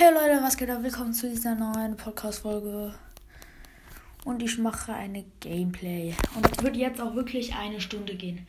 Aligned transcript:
Hey 0.00 0.14
Leute, 0.14 0.40
was 0.44 0.56
geht 0.56 0.70
ab? 0.70 0.84
Willkommen 0.84 1.12
zu 1.12 1.28
dieser 1.28 1.56
neuen 1.56 1.96
Podcast-Folge. 1.96 2.94
Und 4.24 4.40
ich 4.44 4.56
mache 4.56 4.92
eine 4.92 5.24
Gameplay. 5.40 6.14
Und 6.36 6.48
es 6.52 6.62
wird 6.62 6.76
jetzt 6.76 7.00
auch 7.00 7.16
wirklich 7.16 7.56
eine 7.56 7.80
Stunde 7.80 8.14
gehen. 8.14 8.46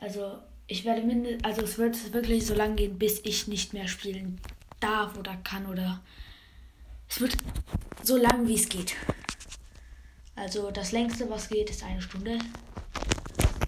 Also, 0.00 0.40
ich 0.66 0.84
werde 0.84 1.02
mindestens, 1.02 1.44
also 1.44 1.62
es 1.62 1.78
wird 1.78 2.12
wirklich 2.12 2.44
so 2.44 2.54
lange 2.54 2.74
gehen, 2.74 2.98
bis 2.98 3.20
ich 3.22 3.46
nicht 3.46 3.74
mehr 3.74 3.86
spielen 3.86 4.40
darf 4.80 5.16
oder 5.16 5.36
kann 5.44 5.66
oder. 5.66 6.02
Es 7.08 7.20
wird 7.20 7.36
so 8.02 8.16
lang 8.16 8.48
wie 8.48 8.56
es 8.56 8.68
geht. 8.68 8.96
Also, 10.34 10.72
das 10.72 10.90
längste, 10.90 11.30
was 11.30 11.48
geht, 11.48 11.70
ist 11.70 11.84
eine 11.84 12.02
Stunde. 12.02 12.40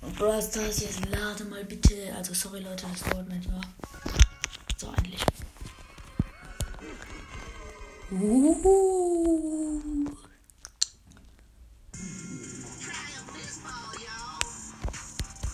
Und 0.03 0.17
Brawl 0.19 0.43
Stars, 0.43 0.81
jetzt 0.81 1.07
lade 1.07 1.45
mal 1.45 1.65
bitte. 1.65 2.13
Also, 2.17 2.35
sorry 2.35 2.59
Leute, 2.59 2.87
das 2.91 3.09
dauert 3.09 3.29
manchmal. 3.29 3.61
So, 4.77 4.93
endlich. 4.97 5.25
Uh. 8.11 8.55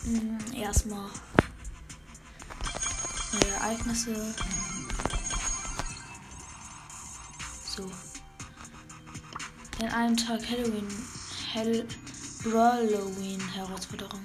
Hm, 0.05 0.39
Erstmal 0.55 1.11
neue 3.33 3.53
Ereignisse. 3.55 4.35
So. 7.75 7.91
In 9.81 9.89
einem 9.89 10.17
Tag 10.17 10.49
Halloween. 10.49 10.87
Hell 11.53 11.89
Halloween 12.45 13.41
Herausforderung. 13.53 14.25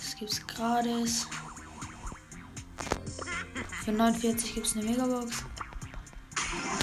Das 0.00 0.14
gibt's 0.16 0.46
gratis. 0.46 1.26
Für 3.84 3.90
49 3.90 4.54
gibt's 4.54 4.76
eine 4.76 4.84
Megabox. 4.84 5.42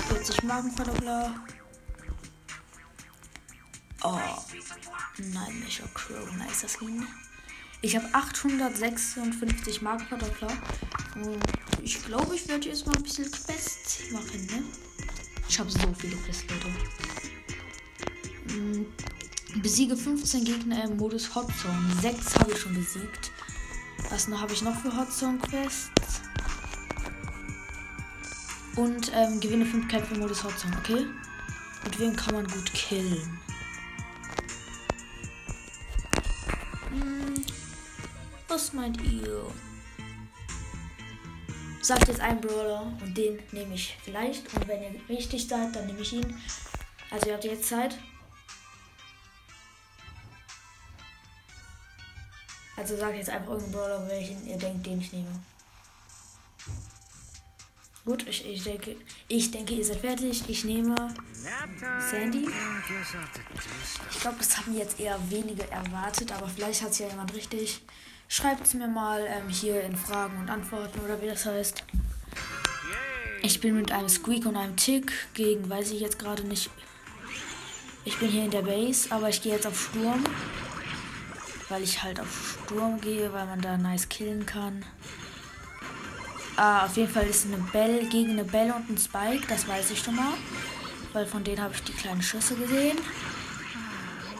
40 0.09 0.43
Markenverdoppler. 0.43 1.35
Oh. 4.03 4.19
Nein, 5.17 5.59
Mecha 5.59 5.85
Crow. 5.93 6.31
Nice, 6.37 6.61
das 6.61 6.79
ging. 6.79 7.05
Ich 7.81 7.95
habe 7.95 8.07
856 8.13 9.81
Markenverdoppler. 9.81 10.51
Und 11.15 11.43
ich 11.81 12.03
glaube, 12.05 12.35
ich 12.35 12.47
werde 12.47 12.69
jetzt 12.69 12.85
mal 12.85 12.95
ein 12.95 13.03
bisschen 13.03 13.29
Quests 13.31 14.11
machen, 14.11 14.45
ne? 14.47 14.63
Ich 15.47 15.59
habe 15.59 15.69
so 15.69 15.79
viele 15.99 16.15
Quests, 16.17 16.45
Leute. 16.49 16.67
Hm, 18.49 18.85
Besiege 19.61 19.95
15 19.95 20.43
Gegner 20.45 20.83
im 20.83 20.97
Modus 20.97 21.33
Hot 21.35 21.47
Zone. 21.61 21.95
6 22.01 22.35
habe 22.39 22.51
ich 22.51 22.57
schon 22.57 22.73
besiegt. 22.73 23.31
Was 24.09 24.27
habe 24.27 24.53
ich 24.53 24.61
noch 24.61 24.79
für 24.81 24.95
Hot 24.95 25.13
Zone 25.13 25.37
Quests? 25.37 26.21
Und 28.75 29.11
ähm, 29.13 29.39
gewinne 29.39 29.65
5 29.65 29.87
Kämpfe 29.87 30.15
im 30.15 30.21
Modus 30.21 30.43
Hot 30.43 30.57
Zone, 30.57 30.75
okay? 30.79 31.05
Mit 31.83 31.99
wem 31.99 32.15
kann 32.15 32.33
man 32.33 32.47
gut 32.47 32.73
killen? 32.73 33.39
Hm, 36.89 37.45
was 38.47 38.73
meint 38.73 38.99
ihr? 39.03 39.45
Sagt 41.81 42.07
jetzt 42.07 42.21
ein 42.21 42.39
Brawler 42.41 42.97
und 43.01 43.15
den 43.15 43.39
nehme 43.51 43.75
ich 43.75 43.97
vielleicht. 44.01 44.51
Und 44.53 44.67
wenn 44.67 44.81
ihr 44.81 44.99
richtig 45.09 45.47
seid, 45.47 45.75
dann 45.75 45.85
nehme 45.85 45.99
ich 45.99 46.13
ihn. 46.13 46.37
Also 47.11 47.27
ihr 47.27 47.33
habt 47.33 47.43
jetzt 47.43 47.65
Zeit. 47.65 47.97
Also 52.75 52.97
sagt 52.97 53.17
jetzt 53.17 53.29
einfach 53.29 53.51
irgendeinen 53.51 53.73
Brawler, 53.73 54.07
welchen 54.09 54.47
ihr 54.47 54.57
denkt, 54.57 54.85
den 54.85 54.99
ich 54.99 55.11
nehme. 55.13 55.29
Gut, 58.05 58.27
ich, 58.27 58.45
ich, 58.45 58.63
denke, 58.63 58.97
ich 59.29 59.51
denke, 59.51 59.75
ihr 59.75 59.85
seid 59.85 60.01
fertig. 60.01 60.43
Ich 60.49 60.65
nehme 60.65 60.93
Sandy. 62.11 62.49
Ich 64.11 64.19
glaube, 64.19 64.37
das 64.39 64.57
haben 64.57 64.77
jetzt 64.77 64.99
eher 64.99 65.17
wenige 65.29 65.69
erwartet, 65.71 66.33
aber 66.33 66.49
vielleicht 66.49 66.81
hat 66.81 66.91
es 66.91 66.99
ja 66.99 67.07
jemand 67.07 67.33
richtig. 67.33 67.81
Schreibt 68.27 68.65
es 68.65 68.73
mir 68.73 68.89
mal 68.89 69.25
ähm, 69.25 69.47
hier 69.47 69.81
in 69.83 69.95
Fragen 69.95 70.37
und 70.37 70.49
Antworten 70.49 70.99
oder 70.99 71.21
wie 71.21 71.27
das 71.27 71.45
heißt. 71.45 71.83
Ich 73.41 73.61
bin 73.61 73.75
mit 73.75 73.91
einem 73.91 74.09
Squeak 74.09 74.45
und 74.45 74.57
einem 74.57 74.75
Tick 74.75 75.13
gegen, 75.33 75.69
weiß 75.69 75.91
ich 75.91 76.01
jetzt 76.01 76.19
gerade 76.19 76.43
nicht. 76.43 76.69
Ich 78.03 78.17
bin 78.17 78.29
hier 78.29 78.43
in 78.43 78.51
der 78.51 78.63
Base, 78.63 79.09
aber 79.11 79.29
ich 79.29 79.41
gehe 79.41 79.53
jetzt 79.53 79.67
auf 79.67 79.79
Sturm. 79.79 80.25
Weil 81.69 81.83
ich 81.83 82.03
halt 82.03 82.19
auf 82.19 82.57
Sturm 82.65 82.99
gehe, 82.99 83.31
weil 83.31 83.45
man 83.45 83.61
da 83.61 83.77
nice 83.77 84.09
killen 84.09 84.45
kann. 84.45 84.83
Ah, 86.55 86.85
auf 86.85 86.95
jeden 86.97 87.11
Fall 87.11 87.25
ist 87.25 87.47
eine 87.47 87.57
Bell 87.57 88.07
gegen 88.09 88.31
eine 88.31 88.43
Bell 88.43 88.71
und 88.71 88.89
ein 88.89 88.97
Spike, 88.97 89.47
das 89.47 89.67
weiß 89.67 89.91
ich 89.91 89.99
schon 89.99 90.15
mal. 90.15 90.33
Weil 91.11 91.25
von 91.25 91.43
denen 91.43 91.61
habe 91.61 91.73
ich 91.73 91.83
die 91.83 91.93
kleinen 91.93 92.21
Schüsse 92.21 92.55
gesehen. 92.55 92.97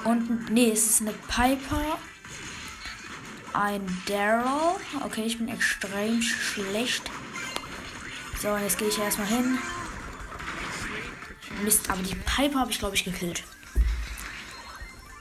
Und, 0.03 0.51
nee, 0.51 0.72
es 0.72 0.85
ist 0.85 1.01
eine 1.01 1.13
Piper. 1.13 1.97
Ein 3.53 3.85
Daryl. 4.07 4.75
Okay, 5.06 5.24
ich 5.25 5.38
bin 5.38 5.47
extrem 5.47 6.22
schlecht. 6.22 7.09
So, 8.41 8.56
jetzt 8.57 8.78
gehe 8.78 8.90
ich 8.90 9.00
erstmal 9.00 9.28
hin. 9.28 9.57
Mist, 11.63 11.90
aber 11.90 12.01
die 12.01 12.16
Piper 12.16 12.59
habe 12.59 12.72
ich, 12.72 12.80
glaube 12.80 12.95
ich, 12.95 13.06
gekillt. 13.06 13.44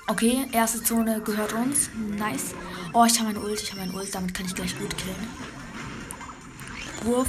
Okay, 0.08 0.46
erste 0.52 0.82
Zone 0.82 1.20
gehört 1.20 1.52
uns. 1.52 1.90
Nice. 1.94 2.54
Oh, 2.92 3.04
ich 3.04 3.18
habe 3.18 3.32
mein 3.32 3.42
Ult, 3.42 3.62
ich 3.62 3.70
habe 3.70 3.80
mein 3.80 3.94
Ult, 3.94 4.14
damit 4.14 4.34
kann 4.34 4.46
ich 4.46 4.54
gleich 4.54 4.76
gut 4.78 4.96
killen. 4.96 5.61
Wurf. 7.04 7.28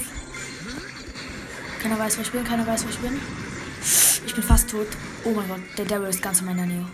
Keiner 1.81 1.99
weiß, 1.99 2.17
wo 2.17 2.21
ich 2.21 2.31
bin, 2.31 2.43
keiner 2.43 2.65
weiß, 2.65 2.85
wo 2.85 2.89
ich 2.89 2.99
bin. 2.99 3.19
Ich 4.25 4.33
bin 4.33 4.43
fast 4.43 4.69
tot. 4.69 4.87
Oh 5.25 5.31
mein 5.31 5.47
Gott, 5.47 5.59
der 5.77 5.85
Daryl 5.85 6.09
ist 6.09 6.21
ganz 6.21 6.39
in 6.39 6.45
meiner 6.45 6.65
Nähe. 6.65 6.85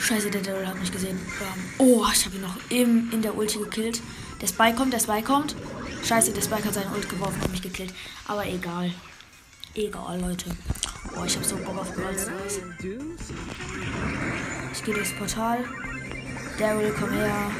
Scheiße, 0.00 0.30
der 0.30 0.40
Daryl 0.40 0.66
hat 0.66 0.80
mich 0.80 0.90
gesehen. 0.90 1.18
Oh, 1.76 2.04
ich 2.12 2.24
habe 2.24 2.36
ihn 2.36 2.42
noch 2.42 2.56
im, 2.70 3.10
in 3.12 3.22
der 3.22 3.36
Ulti 3.36 3.58
gekillt. 3.58 4.00
Der 4.40 4.46
Spike 4.46 4.76
kommt, 4.76 4.92
der 4.92 5.00
Spike 5.00 5.24
kommt. 5.24 5.54
Scheiße, 6.04 6.32
der 6.32 6.42
Spike 6.42 6.64
hat 6.64 6.74
seinen 6.74 6.92
Ult 6.94 7.08
geworfen 7.08 7.40
und 7.42 7.50
mich 7.50 7.62
gekillt. 7.62 7.92
Aber 8.26 8.46
egal. 8.46 8.92
Egal, 9.74 10.20
Leute. 10.20 10.46
Boah, 11.14 11.26
ich 11.26 11.36
habe 11.36 11.44
so 11.44 11.56
Bock 11.56 11.78
auf 11.78 11.92
Brawl. 11.94 12.16
Ich 14.72 14.84
gehe 14.84 14.94
durchs 14.94 15.12
Portal. 15.12 15.64
Daryl, 16.58 16.94
komm 16.98 17.12
her. 17.12 17.50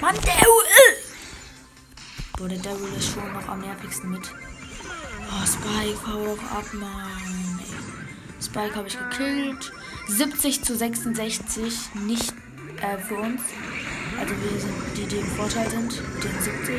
Mann, 0.00 0.14
Daryl! 0.24 0.67
Boah, 2.38 2.46
der 2.46 2.58
Daryl 2.58 2.94
ist 2.96 3.12
schon 3.12 3.32
noch 3.32 3.48
am 3.48 3.60
nervigsten 3.60 4.10
mit. 4.12 4.30
Oh, 5.28 5.44
Spike, 5.44 5.98
hau 6.06 6.36
doch 6.36 6.42
ab, 6.52 6.72
Mann. 6.72 7.58
Ey. 7.58 8.40
Spike 8.40 8.76
habe 8.76 8.86
ich 8.86 8.96
gekillt. 8.96 9.72
70 10.06 10.62
zu 10.62 10.76
66, 10.76 11.94
nicht 12.06 12.32
äh, 12.80 12.96
für 12.96 13.16
uns. 13.16 13.42
Also 14.20 14.34
wir 14.36 14.60
sind 14.60 14.72
die, 14.96 15.06
die 15.06 15.16
im 15.16 15.26
Vorteil 15.26 15.68
sind, 15.68 15.90
mit 16.14 16.24
den 16.24 16.40
70. 16.40 16.76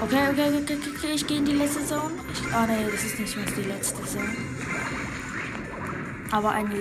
Okay, 0.00 0.28
okay, 0.30 0.62
okay, 0.62 0.78
okay, 0.96 1.12
ich 1.12 1.26
gehe 1.26 1.38
in 1.38 1.44
die 1.44 1.52
letzte 1.54 1.84
Zone. 1.84 2.14
Ich, 2.32 2.54
ah 2.54 2.68
nee, 2.68 2.86
das 2.88 3.04
ist 3.04 3.18
nicht 3.18 3.36
mehr 3.36 3.46
die 3.46 3.62
letzte 3.62 4.04
Zone. 4.04 4.36
Aber 6.30 6.52
eine 6.52 6.72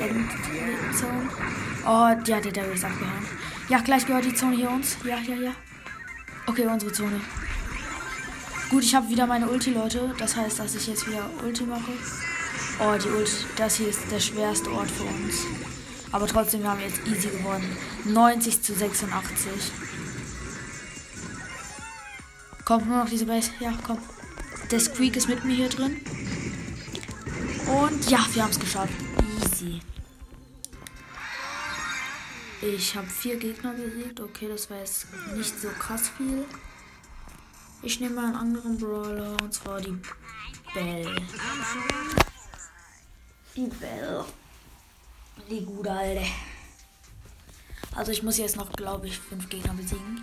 Endzone. 0.00 1.30
Oh, 1.86 2.08
ja, 2.26 2.40
der 2.40 2.50
Daryl 2.50 2.74
ist 2.74 2.84
abgehauen. 2.84 3.35
Ja, 3.68 3.80
gleich 3.80 4.06
gehört 4.06 4.24
die 4.24 4.34
Zone 4.34 4.56
hier 4.56 4.70
uns. 4.70 4.96
Ja, 5.04 5.18
ja, 5.18 5.34
ja. 5.34 5.52
Okay, 6.46 6.66
unsere 6.66 6.92
Zone. 6.92 7.20
Gut, 8.70 8.84
ich 8.84 8.94
habe 8.94 9.08
wieder 9.08 9.26
meine 9.26 9.48
Ulti, 9.48 9.72
Leute. 9.72 10.14
Das 10.18 10.36
heißt, 10.36 10.60
dass 10.60 10.74
ich 10.76 10.86
jetzt 10.86 11.06
wieder 11.08 11.28
Ulti 11.44 11.64
mache. 11.64 11.92
Oh, 12.78 12.96
die 12.96 13.08
Ulti. 13.08 13.32
Das 13.56 13.76
hier 13.76 13.88
ist 13.88 14.00
der 14.10 14.20
schwerste 14.20 14.70
Ort 14.70 14.90
für 14.90 15.02
uns. 15.02 15.44
Aber 16.12 16.28
trotzdem, 16.28 16.62
wir 16.62 16.70
haben 16.70 16.80
jetzt 16.80 17.00
easy 17.06 17.28
gewonnen. 17.28 17.76
90 18.04 18.62
zu 18.62 18.74
86. 18.74 19.50
Kommt 22.64 22.88
nur 22.88 22.98
noch 22.98 23.08
diese 23.08 23.26
Base. 23.26 23.50
Ja, 23.58 23.72
komm. 23.84 23.98
Der 24.70 24.80
Squeak 24.80 25.16
ist 25.16 25.28
mit 25.28 25.44
mir 25.44 25.54
hier 25.54 25.68
drin. 25.68 26.00
Und 27.66 28.10
ja, 28.10 28.24
wir 28.32 28.42
haben 28.44 28.50
es 28.50 28.60
geschafft. 28.60 28.92
Easy. 29.42 29.80
Ich 32.62 32.96
habe 32.96 33.06
vier 33.06 33.36
Gegner 33.36 33.72
besiegt. 33.72 34.20
Okay, 34.20 34.48
das 34.48 34.70
war 34.70 34.78
jetzt 34.78 35.06
nicht 35.34 35.60
so 35.60 35.68
krass 35.78 36.10
viel. 36.16 36.44
Ich 37.82 38.00
nehme 38.00 38.14
mal 38.14 38.26
einen 38.26 38.36
anderen 38.36 38.78
Brawler 38.78 39.36
und 39.42 39.52
zwar 39.52 39.80
die 39.80 39.96
Bell. 40.72 41.16
Die 43.54 43.66
Bell. 43.66 44.24
Die 45.50 45.64
gute 45.64 45.92
alte. 45.92 46.24
Also 47.94 48.12
ich 48.12 48.22
muss 48.22 48.38
jetzt 48.38 48.56
noch, 48.56 48.72
glaube 48.72 49.06
ich, 49.06 49.18
fünf 49.18 49.48
Gegner 49.48 49.74
besiegen. 49.74 50.22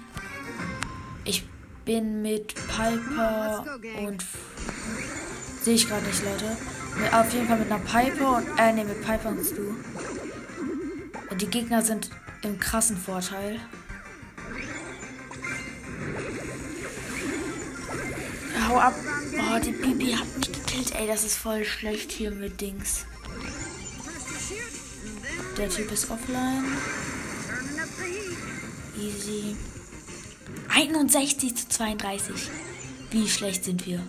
Ich 1.26 1.48
bin 1.86 2.22
mit 2.22 2.56
Piper 2.68 3.66
und 4.00 4.26
sehe 5.62 5.76
ich 5.76 5.88
gerade 5.88 6.06
nicht, 6.06 6.24
Leute. 6.24 6.58
Auf 7.12 7.34
jeden 7.34 7.48
Fall 7.48 7.60
mit 7.60 7.72
einer 7.72 7.84
Piper 7.84 8.38
und 8.38 8.48
äh 8.60 8.74
ne, 8.74 8.84
mit 8.84 9.02
Piper 9.04 9.30
und 9.30 9.44
Stu. 9.44 9.74
Die 11.36 11.48
Gegner 11.48 11.82
sind 11.82 12.10
im 12.44 12.60
krassen 12.60 12.98
Vorteil. 12.98 13.60
Hau 18.68 18.80
ab. 18.80 18.94
Oh, 19.34 19.60
die 19.60 19.72
Bibi 19.72 20.14
hat 20.14 20.38
mich 20.38 20.52
gekillt. 20.52 20.96
Ey, 20.96 21.08
das 21.08 21.24
ist 21.24 21.38
voll 21.38 21.66
schlecht 21.66 22.12
hier 22.12 22.32
mit 22.32 22.62
Dings. 22.62 23.06
Der 25.58 25.70
Typ 25.70 25.92
ist 25.92 26.10
offline. 26.10 26.66
Easy. 28.98 29.56
61 30.70 31.56
zu 31.56 31.70
32. 31.70 32.50
Wie 33.12 33.30
schlecht 33.30 33.64
sind 33.66 33.86
wir? 33.86 34.02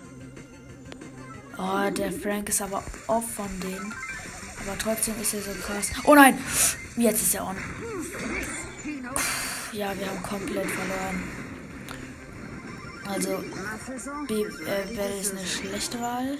Oh, 1.58 1.90
der 1.90 2.12
Frank 2.12 2.48
ist 2.48 2.62
aber 2.62 2.82
off 3.06 3.24
von 3.34 3.48
denen. 3.60 3.92
Aber 4.66 4.78
trotzdem 4.78 5.14
ist 5.20 5.34
er 5.34 5.42
so 5.42 5.50
krass. 5.60 5.90
Oh 6.04 6.14
nein! 6.14 6.38
Jetzt 6.96 7.22
ist 7.22 7.34
er 7.34 7.46
on. 7.46 7.56
Ja, 9.74 9.92
wir 9.98 10.08
haben 10.08 10.22
komplett 10.22 10.70
verloren. 10.70 11.24
Also, 13.08 13.42
B 14.28 14.42
äh, 14.42 14.94
Bell 14.94 15.20
ist 15.20 15.32
eine 15.32 15.44
schlechte 15.44 16.00
Wahl. 16.00 16.38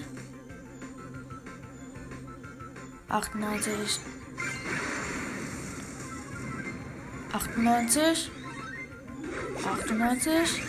98. 3.09 3.99
98. 7.33 8.31
98. 9.65 10.61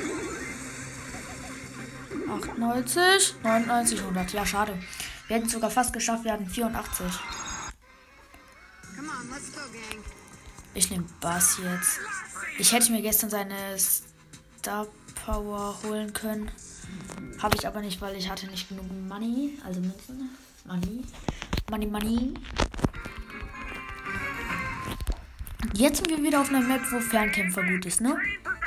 98. 2.28 3.34
99, 3.44 4.00
100. 4.00 4.32
Ja, 4.32 4.44
schade. 4.44 4.76
Wir 5.28 5.36
hätten 5.36 5.48
sogar 5.48 5.70
fast 5.70 5.92
geschafft. 5.92 6.24
Wir 6.24 6.32
hatten 6.32 6.48
84. 6.48 7.06
Ich 10.74 10.90
nehme 10.90 11.04
Bass 11.20 11.58
jetzt. 11.62 12.00
Ich 12.58 12.72
hätte 12.72 12.90
mir 12.90 13.02
gestern 13.02 13.30
seine 13.30 13.54
Star 13.78 14.86
Power 15.24 15.76
holen 15.82 16.12
können. 16.12 16.50
Habe 17.42 17.56
ich 17.56 17.66
aber 17.66 17.80
nicht, 17.80 18.00
weil 18.00 18.16
ich 18.16 18.30
hatte 18.30 18.46
nicht 18.46 18.68
genug 18.68 18.86
Money. 19.08 19.58
Also 19.64 19.80
Münzen. 19.80 20.30
Money. 20.64 21.04
Money, 21.70 21.86
Money. 21.86 22.34
Jetzt 25.74 25.98
sind 25.98 26.08
wir 26.08 26.22
wieder 26.22 26.40
auf 26.40 26.48
einer 26.48 26.62
Map, 26.62 26.80
wo 26.90 27.00
Fernkämpfer 27.00 27.62
gut 27.62 27.84
ist, 27.84 28.00
ne? 28.00 28.16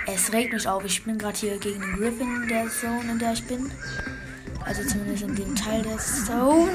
Es 0.06 0.32
regt 0.32 0.54
mich 0.54 0.68
auf. 0.68 0.86
Ich 0.86 1.04
bin 1.04 1.18
gerade 1.18 1.38
hier 1.38 1.58
gegen 1.58 1.82
den 1.82 1.96
Griffin 1.96 2.44
in 2.44 2.48
der 2.48 2.70
Zone, 2.70 3.12
in 3.12 3.20
der 3.20 3.34
ich 3.34 3.44
bin. 3.46 3.72
Also 4.64 4.84
zumindest 4.84 5.24
in 5.24 5.36
dem 5.36 5.56
Teil 5.56 5.82
der 5.82 5.98
Zone. 5.98 6.72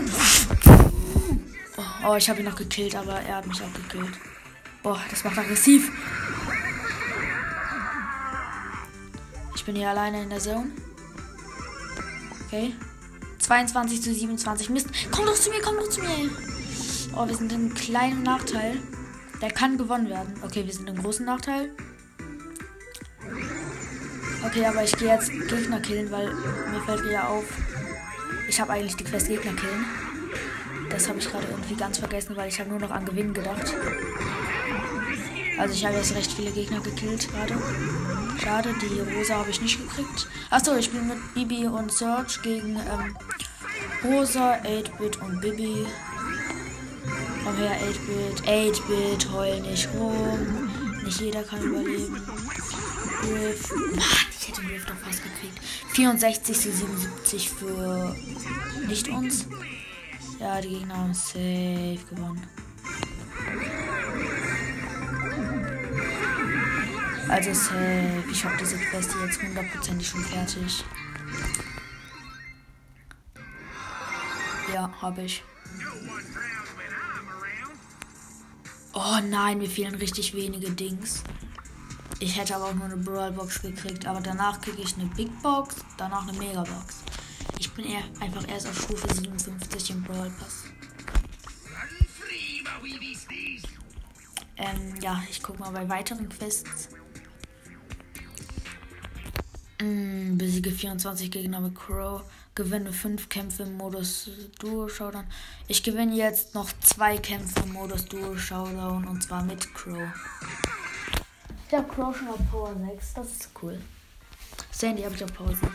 Oh 2.06 2.16
ich 2.16 2.28
habe 2.28 2.40
ihn 2.40 2.46
noch 2.46 2.56
gekillt, 2.56 2.96
aber 2.96 3.20
er 3.20 3.36
hat 3.36 3.46
mich 3.46 3.62
auch 3.62 3.72
gekillt. 3.72 4.18
Boah, 4.82 5.00
das 5.10 5.24
macht 5.24 5.38
aggressiv. 5.38 5.90
Bin 9.66 9.76
hier 9.76 9.90
alleine 9.90 10.22
in 10.22 10.30
der 10.30 10.40
Zone. 10.40 10.70
Okay. 12.46 12.74
22 13.38 14.02
zu 14.02 14.14
27. 14.14 14.70
Mist. 14.70 14.88
Komm 15.10 15.26
doch 15.26 15.34
zu 15.34 15.50
mir, 15.50 15.60
komm 15.62 15.76
doch 15.76 15.88
zu 15.88 16.00
mir. 16.00 16.30
Oh, 17.16 17.26
wir 17.26 17.34
sind 17.36 17.52
in 17.52 17.60
einem 17.60 17.74
kleinen 17.74 18.22
Nachteil. 18.22 18.76
Der 19.40 19.50
kann 19.50 19.78
gewonnen 19.78 20.08
werden. 20.08 20.34
Okay, 20.42 20.64
wir 20.66 20.72
sind 20.72 20.88
im 20.88 21.02
großen 21.02 21.24
Nachteil. 21.24 21.70
Okay, 24.44 24.66
aber 24.66 24.84
ich 24.84 24.96
gehe 24.96 25.08
jetzt 25.08 25.30
Gegner 25.30 25.80
killen, 25.80 26.10
weil 26.10 26.32
mir 26.34 26.80
fällt 26.86 27.10
ja 27.10 27.28
auf. 27.28 27.44
Ich 28.48 28.60
habe 28.60 28.72
eigentlich 28.72 28.96
die 28.96 29.04
Quest 29.04 29.28
Gegner 29.28 29.52
killen. 29.52 29.84
Das 30.90 31.08
habe 31.08 31.18
ich 31.18 31.28
gerade 31.28 31.46
irgendwie 31.50 31.74
ganz 31.74 31.98
vergessen, 31.98 32.36
weil 32.36 32.48
ich 32.48 32.60
habe 32.60 32.70
nur 32.70 32.78
noch 32.78 32.90
an 32.90 33.04
Gewinnen 33.04 33.34
gedacht. 33.34 33.74
Also 35.58 35.74
ich 35.74 35.84
habe 35.84 35.96
jetzt 35.96 36.14
recht 36.14 36.32
viele 36.32 36.50
Gegner 36.50 36.80
gekillt 36.80 37.28
gerade. 37.30 37.54
Schade, 38.42 38.74
die 38.80 39.00
Rosa 39.16 39.36
habe 39.36 39.50
ich 39.50 39.60
nicht 39.60 39.78
gekriegt. 39.78 40.26
Achso, 40.50 40.74
ich 40.76 40.86
spiele 40.86 41.02
mit 41.02 41.34
Bibi 41.34 41.66
und 41.66 41.92
Search 41.92 42.42
gegen 42.42 42.76
ähm, 42.76 43.16
Rosa, 44.04 44.54
8-Bit 44.54 45.20
und 45.22 45.40
Bibi. 45.40 45.86
Komm 47.44 47.56
her, 47.56 47.76
8-Bit. 47.80 48.48
8-Bit, 48.48 49.32
heul 49.32 49.60
nicht 49.60 49.88
rum. 49.94 50.70
Nicht 51.04 51.20
jeder 51.20 51.42
kann 51.42 51.62
überleben. 51.62 52.20
Riff. 53.22 53.70
Mann, 53.74 54.00
ich 54.40 54.48
hätte 54.48 54.62
Riff 54.62 54.84
doch 54.86 54.96
fast 54.96 55.22
gekriegt. 55.22 55.60
64 55.92 56.56
zu 56.56 56.72
77 56.72 57.50
für 57.50 58.16
nicht 58.88 59.08
uns. 59.08 59.46
Ja, 60.40 60.60
die 60.60 60.68
Gegner 60.68 60.96
haben 60.96 61.14
safe 61.14 61.98
gewonnen. 62.10 62.42
Also 67.28 67.52
safe. 67.52 68.24
Ich 68.30 68.44
habe 68.44 68.56
diese 68.58 68.78
Quest 68.78 69.10
jetzt 69.26 69.42
hundertprozentig 69.42 70.08
schon 70.08 70.24
fertig. 70.24 70.84
Ja, 74.72 74.90
habe 75.00 75.22
ich. 75.22 75.42
Oh 78.92 79.18
nein, 79.28 79.58
mir 79.58 79.68
fehlen 79.68 79.94
richtig 79.96 80.34
wenige 80.34 80.70
Dings. 80.70 81.24
Ich 82.20 82.38
hätte 82.38 82.56
aber 82.56 82.66
auch 82.66 82.74
nur 82.74 82.84
eine 82.84 82.96
Brawl 82.96 83.32
Box 83.32 83.60
gekriegt. 83.60 84.06
Aber 84.06 84.20
danach 84.20 84.60
kriege 84.60 84.82
ich 84.82 84.94
eine 84.94 85.06
Big 85.06 85.30
Box, 85.42 85.76
danach 85.96 86.26
eine 86.28 86.38
Mega 86.38 86.62
Box. 86.62 87.02
Ich 87.58 87.70
bin 87.72 87.86
eher, 87.86 88.02
einfach 88.20 88.46
erst 88.48 88.68
auf 88.68 88.80
Stufe 88.80 89.12
57 89.12 89.90
im 89.90 90.02
Brawl 90.02 90.30
Pass. 90.38 90.64
Ähm, 94.56 94.94
ja, 95.02 95.22
ich 95.28 95.42
gucke 95.42 95.58
mal 95.58 95.70
bei 95.70 95.88
weiteren 95.88 96.28
Quests. 96.28 96.88
Mm, 99.84 100.38
besiege 100.38 100.70
24 100.70 101.30
Gegner 101.30 101.60
mit 101.60 101.74
Crow 101.74 102.22
gewinne 102.54 102.92
fünf 102.92 103.28
Kämpfe 103.28 103.64
im 103.64 103.76
Modus 103.76 104.30
Duo 104.58 104.88
Showdown. 104.88 105.26
Ich 105.68 105.82
gewinne 105.82 106.14
jetzt 106.14 106.54
noch 106.54 106.70
zwei 106.80 107.18
Kämpfe 107.18 107.60
im 107.64 107.72
Modus 107.72 108.06
Duo 108.06 108.34
Showdown 108.36 109.06
und 109.06 109.22
zwar 109.22 109.44
mit 109.44 109.74
Crow. 109.74 110.08
Ich 111.68 111.74
habe 111.74 111.86
Crow 111.88 112.16
schon 112.16 112.28
auf 112.28 112.38
Power 112.50 112.74
6, 112.94 113.14
das 113.14 113.30
ist 113.32 113.50
cool. 113.62 113.78
Sandy 114.70 115.02
habe 115.02 115.14
ich 115.14 115.24
auf 115.24 115.34
Power 115.34 115.54
7. 115.54 115.68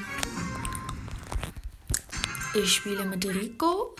Ich 2.56 2.74
spiele 2.74 3.06
mit 3.06 3.24
Rico. 3.28 3.96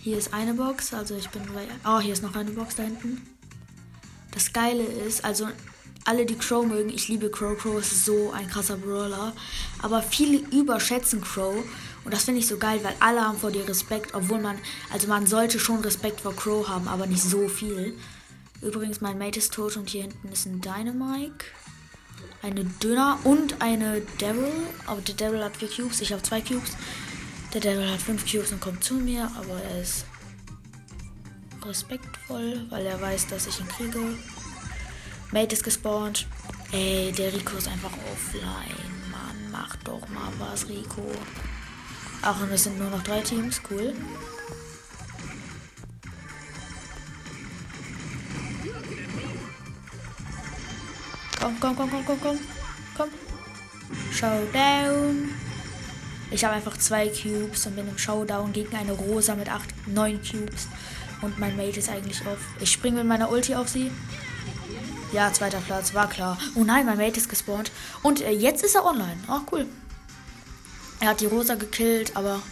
Hier 0.00 0.18
ist 0.18 0.34
eine 0.34 0.52
Box, 0.52 0.92
also 0.92 1.16
ich 1.16 1.30
bin 1.30 1.42
bei. 1.54 1.66
Oh, 1.86 1.98
hier 1.98 2.12
ist 2.12 2.22
noch 2.22 2.34
eine 2.34 2.50
Box 2.50 2.76
da 2.76 2.82
hinten. 2.82 3.22
Das 4.32 4.52
Geile 4.52 4.82
ist, 4.82 5.24
also 5.24 5.48
alle, 6.04 6.26
die 6.26 6.36
Crow 6.36 6.66
mögen, 6.66 6.90
ich 6.90 7.08
liebe 7.08 7.30
Crow. 7.30 7.56
Crow 7.58 7.78
ist 7.80 8.04
so 8.04 8.32
ein 8.32 8.48
krasser 8.48 8.76
Brawler. 8.76 9.32
Aber 9.80 10.02
viele 10.02 10.38
überschätzen 10.38 11.20
Crow. 11.22 11.64
Und 12.04 12.12
das 12.12 12.24
finde 12.24 12.40
ich 12.40 12.46
so 12.46 12.58
geil, 12.58 12.80
weil 12.82 12.94
alle 13.00 13.22
haben 13.22 13.38
vor 13.38 13.50
dir 13.50 13.66
Respekt, 13.66 14.14
obwohl 14.14 14.40
man, 14.40 14.58
also 14.92 15.08
man 15.08 15.26
sollte 15.26 15.58
schon 15.58 15.80
Respekt 15.80 16.20
vor 16.20 16.36
Crow 16.36 16.68
haben, 16.68 16.86
aber 16.88 17.06
nicht 17.06 17.22
so 17.22 17.48
viel. 17.48 17.96
Übrigens, 18.60 19.00
mein 19.00 19.18
Mate 19.18 19.38
ist 19.38 19.54
tot 19.54 19.76
und 19.76 19.88
hier 19.88 20.02
hinten 20.02 20.28
ist 20.28 20.46
ein 20.46 20.60
Dynamike. 20.60 21.46
Eine 22.42 22.64
Dünner 22.64 23.18
und 23.24 23.62
eine 23.62 24.02
Devil. 24.20 24.52
Aber 24.86 25.00
der 25.00 25.14
Devil 25.14 25.42
hat 25.42 25.56
vier 25.56 25.68
Cubes, 25.68 26.02
ich 26.02 26.12
habe 26.12 26.22
zwei 26.22 26.42
Cubes. 26.42 26.72
Der 27.54 27.60
Devil 27.60 27.90
hat 27.90 28.02
fünf 28.02 28.30
Cubes 28.30 28.52
und 28.52 28.60
kommt 28.60 28.84
zu 28.84 28.94
mir, 28.94 29.30
aber 29.36 29.62
er 29.62 29.80
ist 29.80 30.04
respektvoll, 31.64 32.66
weil 32.68 32.84
er 32.84 33.00
weiß, 33.00 33.28
dass 33.28 33.46
ich 33.46 33.60
ihn 33.60 33.68
kriege. 33.68 34.00
Mate 35.34 35.56
ist 35.56 35.64
gespawnt. 35.64 36.28
Ey, 36.70 37.10
der 37.10 37.32
Rico 37.32 37.56
ist 37.56 37.66
einfach 37.66 37.90
offline. 37.90 39.10
Mann, 39.10 39.50
mach 39.50 39.74
doch 39.78 40.08
mal 40.08 40.30
was, 40.38 40.68
Rico. 40.68 41.02
Ach, 42.22 42.40
und 42.40 42.52
es 42.52 42.62
sind 42.62 42.78
nur 42.78 42.88
noch 42.88 43.02
drei 43.02 43.20
Teams. 43.20 43.60
Cool. 43.68 43.94
Komm, 51.40 51.58
komm, 51.58 51.74
komm, 51.74 51.90
komm, 51.90 52.06
komm, 52.06 52.20
komm. 52.22 52.38
Komm. 52.96 53.08
Showdown. 54.12 55.30
Ich 56.30 56.44
habe 56.44 56.54
einfach 56.54 56.76
zwei 56.76 57.08
Cubes 57.08 57.66
und 57.66 57.74
bin 57.74 57.88
im 57.88 57.98
Showdown 57.98 58.52
gegen 58.52 58.76
eine 58.76 58.92
Rosa 58.92 59.34
mit 59.34 59.50
acht, 59.50 59.74
neun 59.88 60.20
Cubes. 60.22 60.68
Und 61.22 61.40
mein 61.40 61.56
Mate 61.56 61.80
ist 61.80 61.88
eigentlich 61.88 62.24
auf. 62.24 62.38
Ich 62.60 62.70
springe 62.70 62.98
mit 62.98 63.08
meiner 63.08 63.32
Ulti 63.32 63.56
auf 63.56 63.68
sie. 63.68 63.90
Ja, 65.14 65.32
zweiter 65.32 65.60
Platz, 65.60 65.94
war 65.94 66.10
klar. 66.10 66.36
Oh 66.56 66.64
nein, 66.64 66.86
mein 66.86 66.98
Mate 66.98 67.18
ist 67.18 67.28
gespawnt. 67.28 67.70
Und 68.02 68.20
äh, 68.20 68.32
jetzt 68.32 68.64
ist 68.64 68.74
er 68.74 68.84
online. 68.84 69.16
Ach, 69.28 69.42
cool. 69.52 69.68
Er 70.98 71.10
hat 71.10 71.20
die 71.20 71.26
Rosa 71.26 71.54
gekillt, 71.54 72.16
aber 72.16 72.42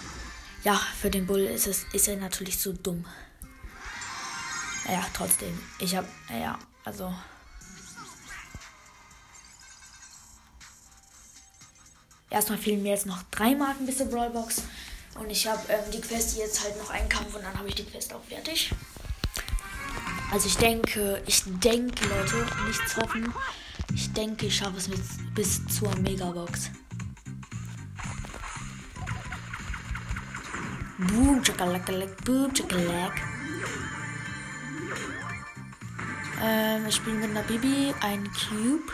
ja, 0.63 0.81
für 1.01 1.11
den 1.11 1.27
Bull 1.27 1.41
ist, 1.41 1.67
es, 1.67 1.85
ist 1.93 2.07
er 2.07 2.19
natürlich 2.19 2.61
so 2.61 2.73
dumm. 2.73 3.05
Ja, 4.89 5.05
trotzdem. 5.13 5.59
Ich 5.81 5.97
hab, 5.97 6.05
ja, 6.31 6.57
also. 6.85 7.13
Erstmal 12.31 12.59
fehlen 12.59 12.85
mir 12.85 12.91
jetzt 12.91 13.07
noch 13.07 13.25
drei 13.33 13.57
Marken 13.57 13.87
bis 13.87 13.99
zur 13.99 14.07
Brawlbox. 14.07 14.63
Und 15.17 15.31
ich 15.31 15.49
habe 15.49 15.61
ähm, 15.69 15.91
die 15.93 16.01
Quest 16.01 16.39
jetzt 16.39 16.63
halt 16.63 16.79
noch 16.79 16.91
einen 16.91 17.09
Kampf 17.09 17.35
und 17.35 17.43
dann 17.43 17.59
habe 17.59 17.67
ich 17.67 17.75
die 17.75 17.85
Quest 17.85 18.15
auch 18.15 18.23
fertig. 18.23 18.71
Also 20.33 20.47
ich 20.47 20.57
denke, 20.57 21.23
ich 21.27 21.43
denke, 21.61 22.09
Leute, 22.09 22.47
nichts 22.67 22.97
hoffen. 22.97 23.35
Ich 23.95 24.11
denke, 24.15 24.47
ich 24.47 24.57
schaffe 24.57 24.79
es 24.79 24.89
mit, 24.89 24.99
bis 25.35 25.61
zur 25.67 25.95
Megabox. 25.99 26.71
Boom, 30.97 31.43
chakalakalik, 31.43 32.17
boom, 32.25 32.51
chakalak. 32.55 33.13
Ähm, 36.43 36.87
ich 36.89 36.95
spiele 36.95 37.17
mit 37.17 37.31
einer 37.31 37.43
Bibi, 37.43 37.95
ein 38.01 38.25
Cube. 38.33 38.91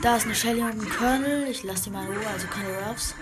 Da 0.00 0.16
ist 0.16 0.24
eine 0.24 0.34
Shelly 0.34 0.62
und 0.62 0.80
ein 0.80 0.88
Colonel. 0.88 1.48
Ich 1.48 1.64
lasse 1.64 1.84
die 1.84 1.90
mal 1.90 2.06
in 2.06 2.16
Ruhe, 2.16 2.26
also 2.28 2.46
keine 2.46 2.88
Ruffs. 2.88 3.14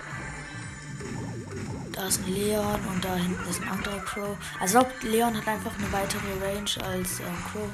Da 2.05 2.09
ist 2.09 2.21
ein 2.23 2.35
Leon 2.35 2.79
und 2.93 3.03
da 3.03 3.15
hinten 3.15 3.49
ist 3.49 3.63
ein 3.63 3.67
anderer 3.67 3.97
Crow. 3.97 4.37
Also 4.59 4.85
Leon 5.01 5.35
hat 5.35 5.47
einfach 5.47 5.75
eine 5.75 5.91
weitere 5.91 6.33
Range 6.33 6.85
als 6.87 7.19
ähm, 7.19 7.25
Crow. 7.51 7.67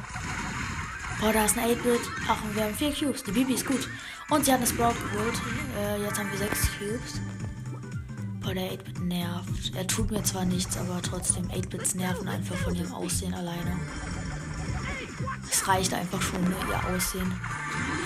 Boah, 1.19 1.33
da 1.33 1.43
ist 1.43 1.57
ein 1.57 1.65
8-Bit. 1.65 1.99
Ach, 2.29 2.41
und 2.41 2.55
wir 2.55 2.63
haben 2.63 2.73
vier 2.73 2.93
Cubes. 2.93 3.23
Die 3.25 3.33
Bibi 3.33 3.55
ist 3.55 3.65
gut. 3.65 3.89
Und 4.29 4.45
sie 4.45 4.53
hat 4.53 4.59
eine 4.59 4.67
Sprout 4.67 4.93
geholt. 4.93 5.35
Äh, 5.77 6.03
jetzt 6.03 6.17
haben 6.17 6.31
wir 6.31 6.37
sechs 6.37 6.61
Cubes. 6.77 7.19
Boah, 8.39 8.53
der 8.53 8.71
8-Bit 8.71 9.01
nervt. 9.01 9.75
Er 9.75 9.85
tut 9.85 10.09
mir 10.09 10.23
zwar 10.23 10.45
nichts, 10.45 10.77
aber 10.77 11.01
trotzdem 11.01 11.49
8-Bits 11.49 11.95
nerven 11.95 12.29
einfach 12.29 12.55
von 12.55 12.73
ihrem 12.73 12.93
Aussehen 12.93 13.33
alleine. 13.33 13.77
Es 15.51 15.67
reicht 15.67 15.93
einfach 15.93 16.21
schon, 16.21 16.41
ne, 16.45 16.55
ihr 16.69 16.95
Aussehen. 16.95 17.33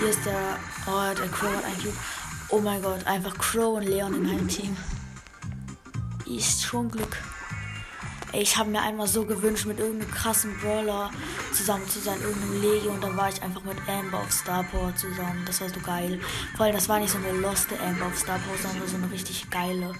Hier 0.00 0.08
ist 0.08 0.26
der. 0.26 0.58
Oh, 0.88 1.14
der 1.16 1.28
Crow 1.28 1.54
hat 1.54 1.64
ein 1.66 1.80
Cube. 1.80 1.96
Oh 2.48 2.58
mein 2.58 2.82
Gott, 2.82 3.06
einfach 3.06 3.38
Crow 3.38 3.76
und 3.76 3.84
Leon 3.84 4.12
in 4.16 4.28
einem 4.28 4.48
Team. 4.48 4.76
Ist 6.26 6.64
schon 6.64 6.90
Glück. 6.90 7.16
Ich 8.32 8.56
habe 8.56 8.68
mir 8.68 8.82
einmal 8.82 9.06
so 9.06 9.24
gewünscht, 9.24 9.64
mit 9.64 9.78
irgendeinem 9.78 10.10
krassen 10.10 10.58
Brawler 10.58 11.10
zusammen 11.54 11.88
zu 11.88 12.00
sein, 12.00 12.20
irgendeinem 12.20 12.60
Legi 12.60 12.88
und 12.88 13.02
dann 13.02 13.16
war 13.16 13.28
ich 13.28 13.40
einfach 13.42 13.62
mit 13.62 13.76
Amber 13.88 14.18
auf 14.18 14.32
Star 14.32 14.64
Power 14.64 14.94
zusammen. 14.96 15.44
Das 15.46 15.60
war 15.60 15.68
so 15.68 15.80
geil. 15.80 16.20
Vor 16.56 16.66
allem, 16.66 16.74
das 16.74 16.88
war 16.88 16.98
nicht 16.98 17.10
so 17.10 17.18
eine 17.18 17.32
loste 17.32 17.80
Amber 17.80 18.06
auf 18.06 18.18
Star 18.18 18.38
Power, 18.40 18.58
sondern 18.58 18.88
so 18.88 18.96
eine 18.96 19.10
richtig 19.10 19.48
geile. 19.50 19.94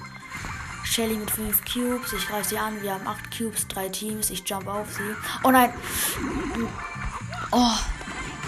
Shelly 0.85 1.17
mit 1.17 1.31
5 1.31 1.65
Cubes, 1.65 2.13
ich 2.13 2.27
greife 2.27 2.49
sie 2.49 2.59
an, 2.59 2.83
wir 2.83 2.95
haben 2.95 3.07
8 3.07 3.37
Cubes, 3.37 3.67
3 3.69 3.89
Teams, 3.89 4.31
ich 4.31 4.47
jump 4.47 4.67
auf 4.67 4.93
sie. 4.93 5.15
Oh 5.45 5.51
nein! 5.51 5.73
Oh! 7.53 7.73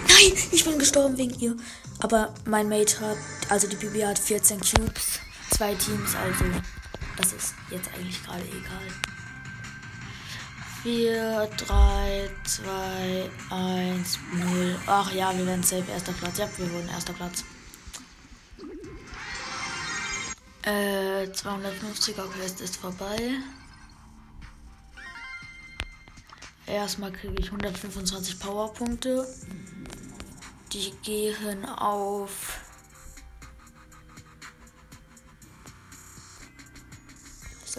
Nein! 0.07 0.33
Ich 0.51 0.63
bin 0.63 0.77
gestorben 0.77 1.17
wegen 1.17 1.37
ihr. 1.39 1.55
Aber 1.99 2.33
mein 2.45 2.69
Mate 2.69 2.99
hat, 3.01 3.17
also 3.49 3.67
die 3.67 3.75
Bibi 3.75 4.01
hat 4.01 4.19
14 4.19 4.59
Cubes, 4.59 5.19
2 5.51 5.75
Teams, 5.75 6.15
also 6.15 6.45
das 7.19 7.33
ist 7.33 7.53
jetzt 7.69 7.93
eigentlich 7.93 8.23
gerade 8.23 8.43
egal. 8.45 8.87
4, 10.83 11.49
3, 11.57 12.29
2, 12.45 13.29
1, 13.49 14.19
0. 14.31 14.79
Ach 14.87 15.11
ja, 15.11 15.37
wir 15.37 15.45
werden 15.45 15.61
safe 15.61 15.91
erster 15.91 16.13
Platz. 16.13 16.37
Ja, 16.37 16.49
wir 16.55 16.71
wurden 16.71 16.87
erster 16.87 17.11
Platz. 17.11 17.43
Äh, 20.61 21.25
250er 21.25 22.25
Quest 22.29 22.61
ist 22.61 22.77
vorbei. 22.77 23.33
Erstmal 26.65 27.11
kriege 27.11 27.35
ich 27.37 27.47
125 27.47 28.39
Powerpunkte. 28.39 29.27
Die 30.71 30.93
gehen 31.03 31.65
auf. 31.65 32.61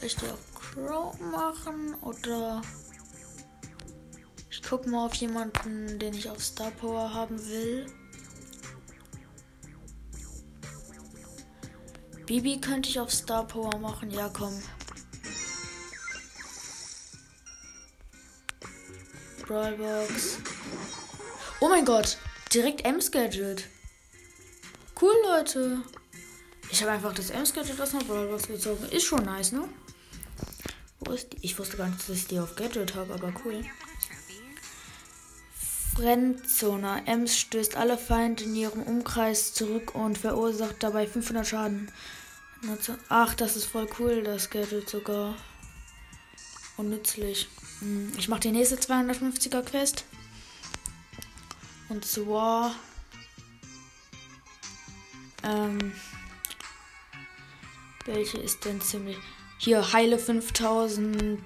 Soll 0.01 0.07
ich 0.07 0.17
die 0.17 0.29
auf 0.29 0.55
Crow 0.55 1.21
machen 1.21 1.95
oder? 2.01 2.63
Ich 4.51 4.63
gucke 4.63 4.89
mal 4.89 5.05
auf 5.05 5.15
jemanden, 5.17 5.99
den 5.99 6.15
ich 6.15 6.31
auf 6.31 6.43
Star 6.43 6.71
Power 6.71 7.13
haben 7.13 7.39
will. 7.49 7.85
Bibi 12.25 12.63
könnte 12.63 12.89
ich 12.89 12.99
auf 12.99 13.13
Star 13.13 13.47
Power 13.47 13.77
machen. 13.77 14.11
Ja, 14.11 14.31
komm. 14.33 14.63
Brawlbox. 19.47 20.39
Oh 21.61 21.69
mein 21.69 21.85
Gott. 21.85 22.17
Direkt 22.55 22.87
M-Gadget. 22.87 23.65
Cool, 24.99 25.15
Leute. 25.27 25.83
Ich 26.73 26.81
habe 26.83 26.93
einfach 26.93 27.13
das 27.13 27.31
M-Gadget 27.31 27.81
aus 27.81 27.95
einer 27.95 28.05
Brawlbox 28.05 28.47
gezogen. 28.47 28.85
Ist 28.91 29.05
schon 29.05 29.25
nice, 29.25 29.53
ne? 29.53 29.69
Wo 31.01 31.13
ist 31.13 31.33
die? 31.33 31.39
Ich 31.43 31.59
wusste 31.59 31.77
gar 31.77 31.89
nicht, 31.89 32.01
dass 32.01 32.17
ich 32.17 32.27
die 32.27 32.39
auf 32.39 32.55
Gadget 32.55 32.95
habe, 32.95 33.15
aber 33.15 33.33
cool. 33.45 33.65
Fremdzone. 35.95 37.03
Ems 37.07 37.37
stößt 37.39 37.77
alle 37.77 37.99
Feinde 37.99 38.45
in 38.45 38.55
ihrem 38.55 38.83
Umkreis 38.83 39.53
zurück 39.53 39.95
und 39.95 40.17
verursacht 40.17 40.77
dabei 40.81 41.07
500 41.07 41.47
Schaden. 41.47 41.91
Ach, 43.09 43.35
das 43.35 43.57
ist 43.57 43.65
voll 43.65 43.89
cool, 43.99 44.23
das 44.23 44.51
Gadget 44.51 44.89
sogar. 44.89 45.37
Und 46.77 46.91
nützlich. 46.91 47.49
Hm, 47.81 48.13
ich 48.17 48.29
mache 48.29 48.41
die 48.41 48.53
nächste 48.53 48.77
250er 48.77 49.63
Quest. 49.63 50.05
Und 51.89 52.05
zwar. 52.05 52.75
Ähm. 55.43 55.93
Welche 58.13 58.39
ist 58.39 58.65
denn 58.65 58.81
ziemlich. 58.81 59.17
Hier, 59.59 59.93
heile 59.93 60.19
5000 60.19 61.41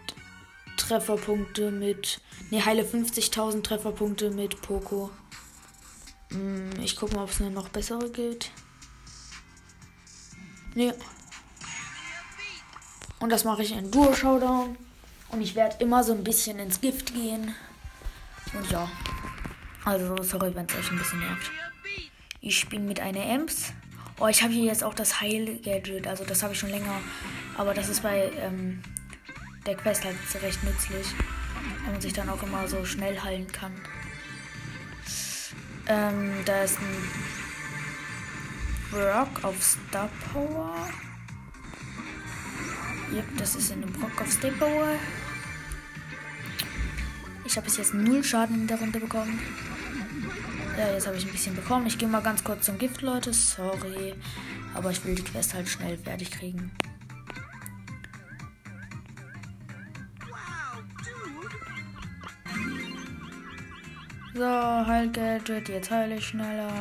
Trefferpunkte 0.78 1.70
mit. 1.70 2.22
Ne, 2.50 2.64
heile 2.64 2.84
50.000 2.84 3.62
Trefferpunkte 3.62 4.30
mit 4.30 4.62
Poco. 4.62 5.10
Hm, 6.30 6.70
ich 6.82 6.96
gucke 6.96 7.14
mal, 7.14 7.24
ob 7.24 7.30
es 7.30 7.40
eine 7.40 7.50
noch 7.50 7.68
bessere 7.68 8.10
gibt. 8.10 8.50
Ne. 10.74 10.94
Und 13.20 13.30
das 13.30 13.44
mache 13.44 13.62
ich 13.62 13.72
in 13.72 13.90
Duo 13.90 14.14
Showdown. 14.14 14.76
Und 15.28 15.40
ich 15.42 15.54
werde 15.54 15.76
immer 15.84 16.02
so 16.02 16.14
ein 16.14 16.24
bisschen 16.24 16.58
ins 16.58 16.80
Gift 16.80 17.12
gehen. 17.12 17.54
Und 18.54 18.70
ja. 18.70 18.90
Also, 19.84 20.22
sorry, 20.22 20.54
wenn 20.54 20.64
es 20.64 20.74
euch 20.74 20.90
ein 20.90 20.98
bisschen 20.98 21.20
nervt. 21.20 21.50
Ich 22.40 22.58
spiele 22.58 22.82
mit 22.82 23.00
einer 23.00 23.24
Ems. 23.24 23.74
Oh, 24.20 24.28
ich 24.28 24.42
habe 24.42 24.52
hier 24.52 24.64
jetzt 24.64 24.84
auch 24.84 24.94
das 24.94 25.20
Heil-Gadget. 25.20 26.06
Also, 26.06 26.24
das 26.24 26.42
habe 26.42 26.52
ich 26.52 26.58
schon 26.58 26.70
länger. 26.70 27.00
Aber 27.56 27.74
das 27.74 27.88
ist 27.88 28.02
bei 28.02 28.30
ähm, 28.38 28.80
der 29.66 29.74
Quest 29.76 30.04
halt 30.04 30.16
recht 30.42 30.62
nützlich. 30.62 31.06
Weil 31.84 31.92
man 31.92 32.00
sich 32.00 32.12
dann 32.12 32.28
auch 32.28 32.42
immer 32.42 32.68
so 32.68 32.84
schnell 32.84 33.20
heilen 33.20 33.50
kann. 33.50 33.72
Ähm, 35.86 36.32
da 36.44 36.62
ist 36.62 36.78
ein 36.78 37.08
Brock 38.90 39.44
auf 39.44 39.60
Star 39.62 40.08
Power. 40.32 40.88
Yep, 43.12 43.24
das 43.36 43.56
ist 43.56 43.72
ein 43.72 43.80
Brock 43.80 44.20
auf 44.20 44.30
Star 44.30 44.52
Power. 44.52 44.94
Ich 47.44 47.56
habe 47.56 47.66
bis 47.66 47.76
jetzt 47.76 47.94
null 47.94 48.24
Schaden 48.24 48.62
in 48.62 48.66
der 48.66 48.78
Runde 48.78 49.00
bekommen. 49.00 49.38
Ja, 50.76 50.92
jetzt 50.92 51.06
habe 51.06 51.16
ich 51.16 51.24
ein 51.24 51.32
bisschen 51.32 51.54
bekommen. 51.54 51.86
Ich 51.86 51.98
gehe 51.98 52.08
mal 52.08 52.22
ganz 52.22 52.42
kurz 52.42 52.66
zum 52.66 52.78
Gift, 52.78 53.02
Leute. 53.02 53.32
Sorry. 53.32 54.14
Aber 54.74 54.90
ich 54.90 55.04
will 55.04 55.14
die 55.14 55.22
Quest 55.22 55.54
halt 55.54 55.68
schnell 55.68 55.96
fertig 55.96 56.30
kriegen. 56.32 56.72
So, 64.34 64.44
Heil 64.44 65.10
Gadget, 65.12 65.68
jetzt 65.68 65.92
heile 65.92 66.16
ich 66.16 66.26
schneller. 66.26 66.72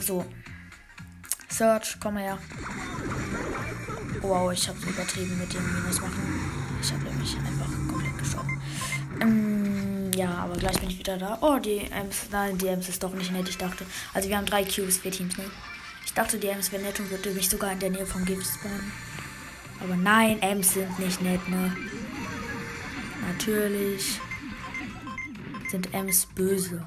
So. 0.00 0.24
Search, 1.50 1.98
komm 2.00 2.16
her. 2.16 2.38
Wow, 4.22 4.50
ich 4.52 4.66
habe 4.68 4.78
übertrieben 4.86 5.38
mit 5.38 5.52
dem 5.52 5.74
Minus 5.74 6.00
machen. 6.00 6.22
Ich 6.80 6.90
habe 6.92 7.04
nämlich 7.04 7.36
einfach 7.36 7.70
komplett 7.90 8.16
geschoben. 8.16 8.62
Ähm, 9.20 9.57
ja, 10.18 10.34
aber 10.34 10.56
gleich 10.56 10.80
bin 10.80 10.90
ich 10.90 10.98
wieder 10.98 11.16
da. 11.16 11.38
Oh, 11.40 11.58
die 11.58 11.78
Ems. 11.78 12.26
Nein, 12.32 12.58
die 12.58 12.66
Ems 12.66 12.88
ist 12.88 13.02
doch 13.02 13.14
nicht 13.14 13.30
nett. 13.30 13.48
Ich 13.48 13.56
dachte. 13.56 13.86
Also, 14.12 14.28
wir 14.28 14.36
haben 14.36 14.46
drei 14.46 14.64
Cubes, 14.64 14.98
vier 14.98 15.12
Teams, 15.12 15.38
ne? 15.38 15.44
Ich 16.04 16.12
dachte, 16.12 16.38
die 16.38 16.48
Ems 16.48 16.72
wäre 16.72 16.82
nett 16.82 16.98
und 16.98 17.08
würde 17.10 17.30
mich 17.30 17.48
sogar 17.48 17.70
in 17.70 17.78
der 17.78 17.90
Nähe 17.90 18.04
vom 18.04 18.24
Gift 18.24 18.44
spawnen. 18.44 18.92
Aber 19.80 19.94
nein, 19.94 20.42
Ems 20.42 20.74
sind 20.74 20.98
nicht 20.98 21.22
nett, 21.22 21.48
ne? 21.48 21.76
Natürlich 23.28 24.20
sind 25.70 25.94
Ems 25.94 26.26
böse. 26.26 26.84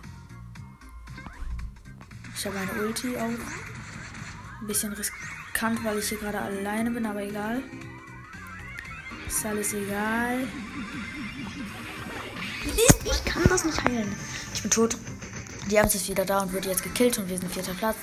Ich 2.36 2.46
habe 2.46 2.58
eine 2.58 2.86
Ulti 2.86 3.16
auch. 3.16 3.30
Ein 4.60 4.68
bisschen 4.68 4.92
riskant, 4.92 5.84
weil 5.86 6.00
ich 6.00 6.10
hier 6.10 6.18
gerade 6.18 6.42
alleine 6.42 6.92
bin, 6.92 7.06
aber 7.06 7.24
egal. 7.24 7.64
Ist 9.26 9.46
alles 9.46 9.74
egal. 9.74 10.48
Kann 13.42 13.50
das 13.50 13.66
nicht 13.66 13.84
heilen. 13.84 14.16
Ich 14.54 14.62
bin 14.62 14.70
tot. 14.70 14.98
Die 15.70 15.76
Ems 15.76 15.96
ist 15.96 16.08
wieder 16.08 16.26
da 16.26 16.42
und 16.42 16.54
wird 16.54 16.66
jetzt 16.66 16.84
gekillt 16.84 17.18
und 17.18 17.28
wir 17.30 17.38
sind 17.38 17.52
vierter 17.52 17.74
Platz. 17.74 17.98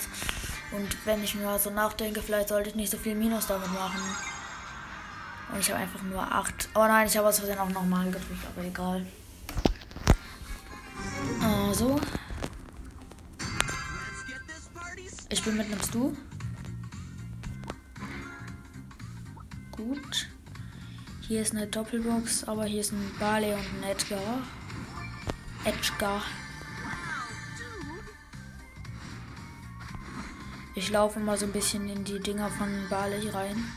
Und 0.73 0.97
wenn 1.07 1.23
ich 1.23 1.35
mir 1.35 1.59
so 1.59 1.71
nachdenke, 1.71 2.23
vielleicht 2.23 2.49
sollte 2.49 2.71
ich 2.71 2.75
nicht 2.75 2.91
so 2.91 2.99
viel 2.99 3.15
Minus 3.15 3.47
damit 3.47 3.73
machen. 3.73 4.01
Und 5.53 5.61
ich 5.61 5.71
habe 5.71 5.81
einfach 5.81 6.03
nur 6.03 6.21
8. 6.21 6.71
Oh 6.75 6.81
nein, 6.81 7.07
ich 7.07 7.17
habe 7.17 7.29
aus 7.29 7.39
Versehen 7.39 7.59
auch 7.59 7.69
nochmal 7.69 8.07
gedrückt, 8.07 8.47
aber 8.55 8.67
egal. 8.67 9.07
Also. 11.43 12.01
Ich 15.31 15.43
bin 15.43 15.57
mit 15.57 15.67
einem 15.67 15.83
Stu. 15.83 16.15
gut. 19.79 20.29
Hier 21.27 21.41
ist 21.41 21.55
eine 21.55 21.67
Doppelbox, 21.67 22.45
aber 22.45 22.65
hier 22.65 22.81
ist 22.81 22.93
ein 22.93 23.13
Barley 23.19 23.53
und 23.53 23.61
ein 23.61 23.91
Edgar. 23.91 24.43
Edgar. 25.69 26.23
Ich 30.75 30.89
laufe 30.89 31.21
mal 31.21 31.37
so 31.37 31.45
ein 31.45 31.53
bisschen 31.53 31.91
in 31.91 32.05
die 32.05 32.21
Dinger 32.21 32.49
von 32.49 32.69
Barley 32.89 33.29
rein. 33.29 33.71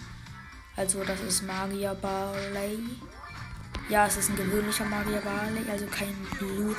Also 0.78 1.04
das 1.04 1.20
ist 1.20 1.42
Magier 1.42 1.94
Barley. 1.96 2.80
Ja, 3.90 4.08
es 4.08 4.16
ist 4.16 4.30
ein 4.30 4.38
gewöhnlicher 4.38 4.86
Magier 4.86 5.20
Barley, 5.20 5.70
also 5.70 5.86
kein 5.88 6.16
Blue. 6.38 6.74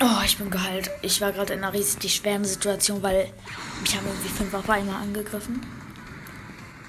Oh, 0.00 0.20
ich 0.22 0.36
bin 0.36 0.50
geheilt. 0.50 0.90
Ich 1.00 1.22
war 1.22 1.32
gerade 1.32 1.54
in 1.54 1.64
einer 1.64 1.72
richtig 1.72 2.16
schweren 2.16 2.44
Situation, 2.44 3.02
weil 3.02 3.32
mich 3.80 3.96
haben 3.96 4.06
irgendwie 4.06 4.28
fünf 4.28 4.52
auf 4.52 4.68
einmal 4.68 5.00
angegriffen. 5.00 5.62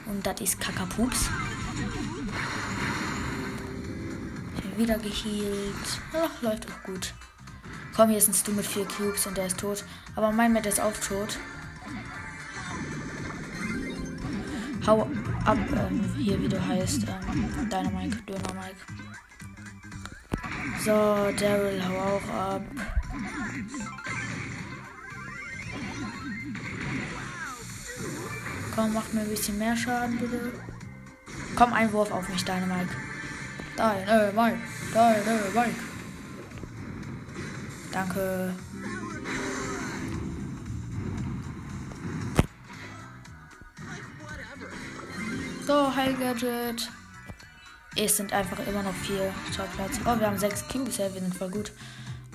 Und 0.06 0.28
das 0.28 0.42
ist 0.42 0.60
Kakapups. 0.60 1.30
Wieder 4.78 4.98
geheilt. 4.98 6.02
Ach, 6.14 6.42
läuft 6.42 6.68
auch 6.68 6.84
gut. 6.84 7.14
Komm, 7.96 8.10
hier 8.10 8.18
ist 8.18 8.28
ein 8.28 8.34
Stu 8.34 8.52
mit 8.52 8.66
vier 8.66 8.86
Cubes 8.86 9.26
und 9.26 9.38
der 9.38 9.46
ist 9.46 9.58
tot. 9.58 9.86
Aber 10.16 10.32
mein 10.32 10.52
Matt 10.52 10.66
ist 10.66 10.82
auch 10.82 10.94
tot. 10.94 11.38
Hau 14.86 15.10
ab, 15.46 15.58
ähm, 15.58 16.14
hier 16.18 16.42
wie 16.42 16.50
du 16.50 16.64
heißt. 16.64 17.04
Ähm, 17.04 17.70
Dynamike, 17.70 18.18
Dynamike. 18.28 18.76
So, 20.84 20.92
Daryl, 20.92 21.82
hau 21.88 22.18
auch 22.18 22.30
ab. 22.34 22.62
Komm, 28.76 28.94
mach 28.94 29.14
mir 29.14 29.22
ein 29.22 29.30
bisschen 29.30 29.58
mehr 29.58 29.78
Schaden, 29.78 30.20
bitte. 30.20 30.52
Komm, 31.56 31.72
ein 31.72 31.92
Wurf 31.94 32.12
auf 32.12 32.28
mich, 32.28 32.44
Dynamike. 32.44 33.15
Dynamike, 33.78 34.58
Dynamike. 34.94 35.76
Danke. 37.92 38.54
So, 45.66 45.96
Heil 45.96 46.14
Gadget. 46.14 46.90
Es 47.96 48.18
sind 48.18 48.34
einfach 48.34 48.60
immer 48.68 48.84
noch 48.84 48.94
vier 48.94 49.34
Startplätze. 49.52 50.02
Oh, 50.06 50.20
wir 50.20 50.28
haben 50.28 50.38
sechs 50.38 50.68
Cubes. 50.68 50.98
Ja, 50.98 51.14
wir 51.14 51.22
sind 51.22 51.36
voll 51.36 51.50
gut. 51.50 51.72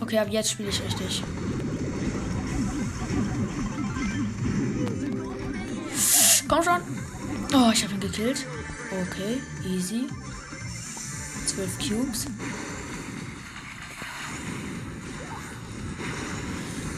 Okay, 0.01 0.19
ab 0.19 0.29
jetzt 0.31 0.51
spiele 0.51 0.71
ich 0.71 0.83
richtig. 0.83 1.23
Komm 6.49 6.63
schon. 6.63 6.81
Oh, 7.55 7.71
ich 7.73 7.85
habe 7.85 7.95
ihn 7.95 8.01
gekillt. 8.01 8.47
Okay, 8.91 9.41
easy. 9.65 10.09
Zwölf 11.61 11.79
Cubes. 11.79 12.27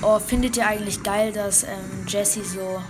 Oh, 0.02 0.20
findet 0.20 0.56
ihr 0.56 0.68
eigentlich 0.68 1.02
geil, 1.02 1.32
dass 1.32 1.64
ähm, 1.64 2.06
Jesse 2.06 2.44
so 2.44 2.80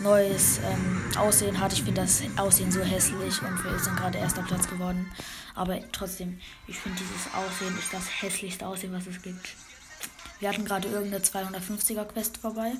neues 0.00 0.60
ähm, 0.64 1.02
Aussehen 1.18 1.60
hat? 1.60 1.74
Ich 1.74 1.82
finde 1.82 2.00
das 2.00 2.22
Aussehen 2.38 2.72
so 2.72 2.80
hässlich 2.80 3.42
und 3.42 3.62
wir 3.62 3.78
sind 3.78 3.96
gerade 3.98 4.16
erster 4.16 4.42
Platz 4.44 4.66
geworden. 4.66 5.10
Aber 5.54 5.78
trotzdem, 5.92 6.40
ich 6.66 6.78
finde 6.78 6.98
dieses 6.98 7.26
Aussehen 7.34 7.78
ist 7.78 7.92
das 7.92 8.22
hässlichste 8.22 8.66
Aussehen, 8.66 8.94
was 8.94 9.06
es 9.06 9.20
gibt. 9.20 9.54
Wir 10.40 10.48
hatten 10.48 10.64
gerade 10.64 10.88
irgendeine 10.88 11.22
250er 11.22 12.06
Quest 12.06 12.38
vorbei. 12.38 12.72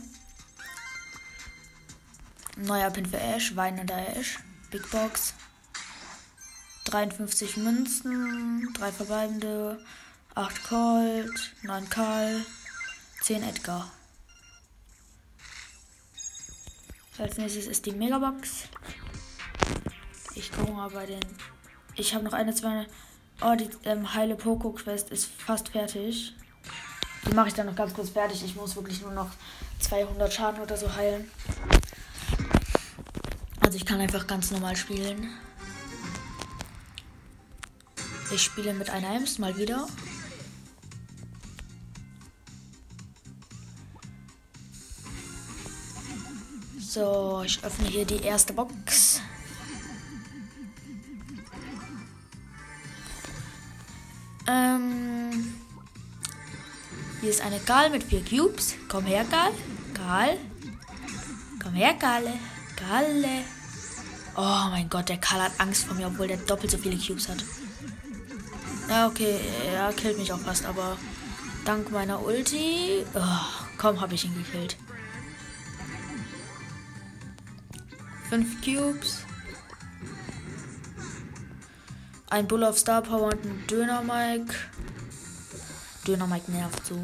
Neuer 2.56 2.90
Pin 2.90 3.04
für 3.04 3.20
Ash, 3.20 3.54
weinender 3.54 4.16
Ash, 4.16 4.38
Big 4.70 4.90
Box. 4.90 5.34
53 6.84 7.56
Münzen, 7.58 8.72
3 8.74 8.92
verbleibende, 8.92 9.78
8 10.34 10.64
Colt, 10.64 11.54
9 11.62 11.88
Karl, 11.90 12.44
10 13.22 13.42
Edgar. 13.42 13.90
Als 17.18 17.36
nächstes 17.36 17.66
ist 17.66 17.86
die 17.86 17.92
Megabox. 17.92 18.64
Ich 20.34 20.50
gucke 20.50 20.72
mal 20.72 20.88
bei 20.90 21.06
den. 21.06 21.20
Ich 21.94 22.14
habe 22.14 22.24
noch 22.24 22.32
eine, 22.32 22.54
zwei. 22.54 22.86
Oh, 23.42 23.54
die 23.54 23.68
ähm, 23.84 24.14
heile 24.14 24.34
Poco 24.34 24.72
Quest 24.72 25.10
ist 25.10 25.26
fast 25.26 25.68
fertig. 25.68 26.34
Die 27.26 27.34
mache 27.34 27.48
ich 27.48 27.54
dann 27.54 27.66
noch 27.66 27.76
ganz 27.76 27.92
kurz 27.92 28.10
fertig. 28.10 28.42
Ich 28.44 28.56
muss 28.56 28.74
wirklich 28.74 29.00
nur 29.02 29.12
noch 29.12 29.30
200 29.80 30.32
Schaden 30.32 30.62
oder 30.62 30.76
so 30.76 30.92
heilen. 30.94 31.30
Also 33.60 33.76
ich 33.76 33.86
kann 33.86 34.00
einfach 34.00 34.26
ganz 34.26 34.50
normal 34.50 34.74
spielen. 34.74 35.28
Ich 38.32 38.44
spiele 38.44 38.72
mit 38.72 38.88
einer 38.88 39.14
Ems 39.14 39.38
mal 39.38 39.56
wieder. 39.58 39.86
So, 46.80 47.42
ich 47.44 47.62
öffne 47.62 47.88
hier 47.88 48.06
die 48.06 48.22
erste 48.22 48.54
Box. 48.54 49.20
Ähm, 54.46 55.54
hier 57.20 57.30
ist 57.30 57.42
eine 57.42 57.60
Gal 57.60 57.90
mit 57.90 58.02
vier 58.04 58.24
Cubes. 58.24 58.74
Komm 58.88 59.04
her, 59.04 59.24
Gal. 59.30 59.52
Gal. 59.92 60.38
Komm 61.62 61.74
her, 61.74 61.94
Gale. 61.94 62.32
Gale. 62.76 63.44
Oh 64.36 64.68
mein 64.70 64.88
Gott, 64.88 65.10
der 65.10 65.18
Karl 65.18 65.42
hat 65.42 65.60
Angst 65.60 65.84
vor 65.84 65.94
mir, 65.94 66.06
obwohl 66.06 66.28
der 66.28 66.38
doppelt 66.38 66.70
so 66.70 66.78
viele 66.78 66.96
Cubes 66.96 67.28
hat. 67.28 67.44
Ja, 68.92 69.06
okay, 69.06 69.40
er 69.72 69.90
killt 69.94 70.18
mich 70.18 70.34
auch 70.34 70.38
fast, 70.38 70.66
aber 70.66 70.98
dank 71.64 71.90
meiner 71.90 72.22
Ulti. 72.22 73.06
Oh, 73.14 73.64
komm, 73.78 73.98
habe 74.02 74.14
ich 74.14 74.26
ihn 74.26 74.34
gekillt. 74.34 74.76
Fünf 78.28 78.62
Cubes. 78.62 79.24
Ein 82.28 82.46
Bull 82.46 82.64
of 82.64 82.78
Star 82.78 83.00
Power 83.00 83.32
und 83.32 83.42
ein 83.42 83.66
Döner 83.66 84.02
Mike. 84.02 84.54
Döner 86.06 86.26
Mike 86.26 86.52
nervt 86.52 86.84
so. 86.84 87.02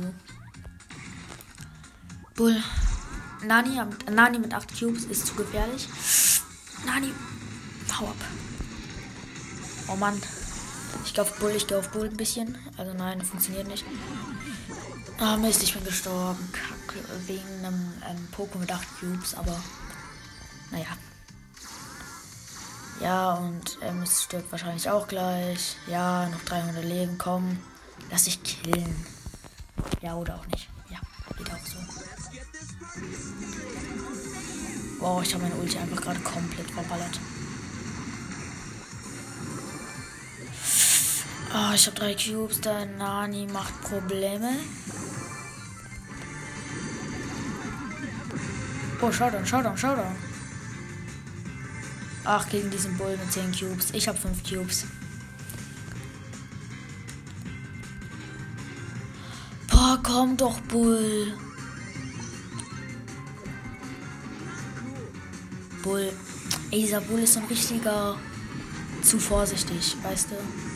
Bull. 2.34 2.62
Nani, 3.46 3.80
Nani 4.10 4.38
mit 4.38 4.52
8 4.52 4.78
Cubes 4.78 5.04
ist 5.04 5.26
zu 5.26 5.34
gefährlich. 5.36 5.88
Nani, 6.84 7.14
hau 7.98 8.08
ab. 8.08 8.16
Oh 9.88 9.96
Mann. 9.96 10.20
Gehe 11.18 11.24
auf 11.24 11.38
Bull, 11.40 11.50
ich 11.50 11.66
gehe 11.66 11.76
auf 11.76 11.88
Bull 11.88 12.06
ein 12.06 12.16
bisschen. 12.16 12.56
Also 12.76 12.94
nein, 12.94 13.20
funktioniert 13.22 13.66
nicht. 13.66 13.84
Ah, 15.18 15.34
oh, 15.34 15.36
Mist, 15.38 15.64
ich 15.64 15.74
bin 15.74 15.82
gestorben. 15.82 16.38
Kacke, 16.52 17.00
wegen 17.26 17.42
einem 17.58 17.92
ähm, 18.08 18.28
Poco 18.30 18.56
mit 18.56 18.70
8 18.70 18.86
Cubes, 19.00 19.34
aber 19.34 19.60
naja. 20.70 20.86
Ja, 23.00 23.32
und 23.32 23.78
ähm, 23.82 24.02
es 24.02 24.22
stirbt 24.22 24.52
wahrscheinlich 24.52 24.88
auch 24.88 25.08
gleich. 25.08 25.74
Ja, 25.88 26.28
noch 26.28 26.44
300 26.44 26.84
Leben. 26.84 27.18
Komm, 27.18 27.58
lass 28.12 28.26
dich 28.26 28.40
killen. 28.44 29.04
Ja, 30.00 30.14
oder 30.14 30.36
auch 30.36 30.46
nicht. 30.46 30.68
Ja, 30.88 31.00
geht 31.36 31.50
auch 31.50 31.66
so. 31.66 31.78
Wow, 35.00 35.22
ich 35.24 35.34
habe 35.34 35.42
meine 35.42 35.56
Ulti 35.56 35.78
einfach 35.78 36.00
gerade 36.00 36.20
komplett 36.20 36.70
verballert. 36.70 37.18
Oh, 41.50 41.72
ich 41.74 41.86
habe 41.86 41.96
drei 41.96 42.14
Cubes. 42.14 42.60
Der 42.60 42.84
Nani 42.84 43.46
macht 43.46 43.80
Probleme. 43.82 44.56
Oh, 49.00 49.10
dann, 49.18 49.46
schau 49.46 49.62
dann. 49.62 50.16
Ach, 52.24 52.46
gegen 52.50 52.70
diesen 52.70 52.96
Bull 52.98 53.16
mit 53.16 53.32
10 53.32 53.52
Cubes. 53.52 53.90
Ich 53.92 54.06
habe 54.06 54.18
5 54.18 54.42
Cubes. 54.42 54.84
Boah, 59.70 59.98
komm 60.02 60.36
doch, 60.36 60.60
Bull. 60.62 61.32
Bull. 65.82 66.12
Ey, 66.70 66.82
dieser 66.82 67.00
Bull 67.00 67.20
ist 67.20 67.32
so 67.34 67.40
ein 67.40 67.46
richtiger. 67.46 68.18
Zu 69.00 69.18
vorsichtig, 69.18 69.96
weißt 70.02 70.32
du? 70.32 70.67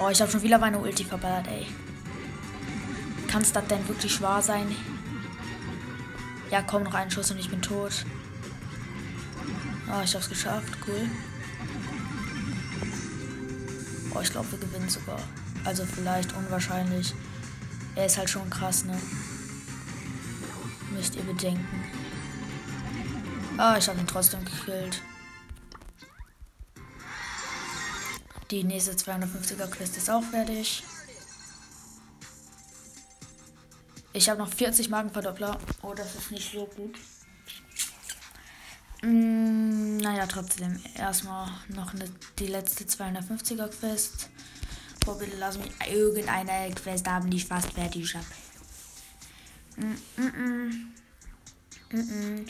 Oh, 0.00 0.08
ich 0.10 0.20
habe 0.20 0.30
schon 0.30 0.42
wieder 0.42 0.58
meine 0.58 0.78
Ulti 0.78 1.04
verballert, 1.04 1.48
ey. 1.48 1.66
Kann 3.26 3.42
es 3.42 3.52
das 3.52 3.66
denn 3.66 3.86
wirklich 3.88 4.20
wahr 4.22 4.40
sein? 4.40 4.74
Ja, 6.50 6.62
komm, 6.62 6.84
noch 6.84 6.94
einen 6.94 7.10
Schuss 7.10 7.30
und 7.32 7.38
ich 7.38 7.50
bin 7.50 7.60
tot. 7.60 8.04
Ah, 9.90 10.02
ich 10.04 10.14
hab's 10.14 10.28
geschafft. 10.28 10.78
Cool. 10.86 11.10
Oh, 14.14 14.20
ich 14.22 14.30
glaube, 14.30 14.50
wir 14.52 14.58
gewinnen 14.58 14.88
sogar. 14.88 15.18
Also 15.64 15.84
vielleicht 15.84 16.32
unwahrscheinlich. 16.34 17.14
Er 17.96 18.06
ist 18.06 18.18
halt 18.18 18.30
schon 18.30 18.48
krass, 18.48 18.84
ne? 18.84 18.96
Müsst 20.92 21.16
ihr 21.16 21.22
bedenken. 21.22 21.84
Ah, 23.56 23.76
ich 23.76 23.88
habe 23.88 23.98
ihn 23.98 24.06
trotzdem 24.06 24.44
gekillt. 24.44 25.02
Die 28.50 28.64
nächste 28.64 28.92
250er 28.92 29.66
Quest 29.68 29.96
ist 29.98 30.08
auch 30.08 30.22
fertig. 30.22 30.82
Ich 34.14 34.28
habe 34.28 34.38
noch 34.38 34.52
40 34.52 34.88
Magenverdoppler. 34.88 35.58
Oh, 35.82 35.92
das 35.92 36.14
ist 36.14 36.30
nicht 36.30 36.50
so 36.50 36.64
gut. 36.64 36.98
Mm, 39.02 39.98
naja, 39.98 40.26
trotzdem. 40.26 40.80
Erstmal 40.94 41.48
noch 41.68 41.92
eine, 41.92 42.06
die 42.38 42.46
letzte 42.46 42.84
250er 42.84 43.68
Quest. 43.68 44.30
Oh, 45.06 45.14
bitte 45.14 45.36
lass 45.36 45.58
mich 45.58 45.70
irgendeine 45.86 46.74
Quest 46.74 47.06
haben, 47.06 47.30
die 47.30 47.36
ich 47.36 47.44
fast 47.44 47.70
fertig 47.72 48.14
habe. 48.14 48.26
Mm, 49.76 49.96
mm, 50.16 50.94
mm, 51.92 51.98
mm. 51.98 52.46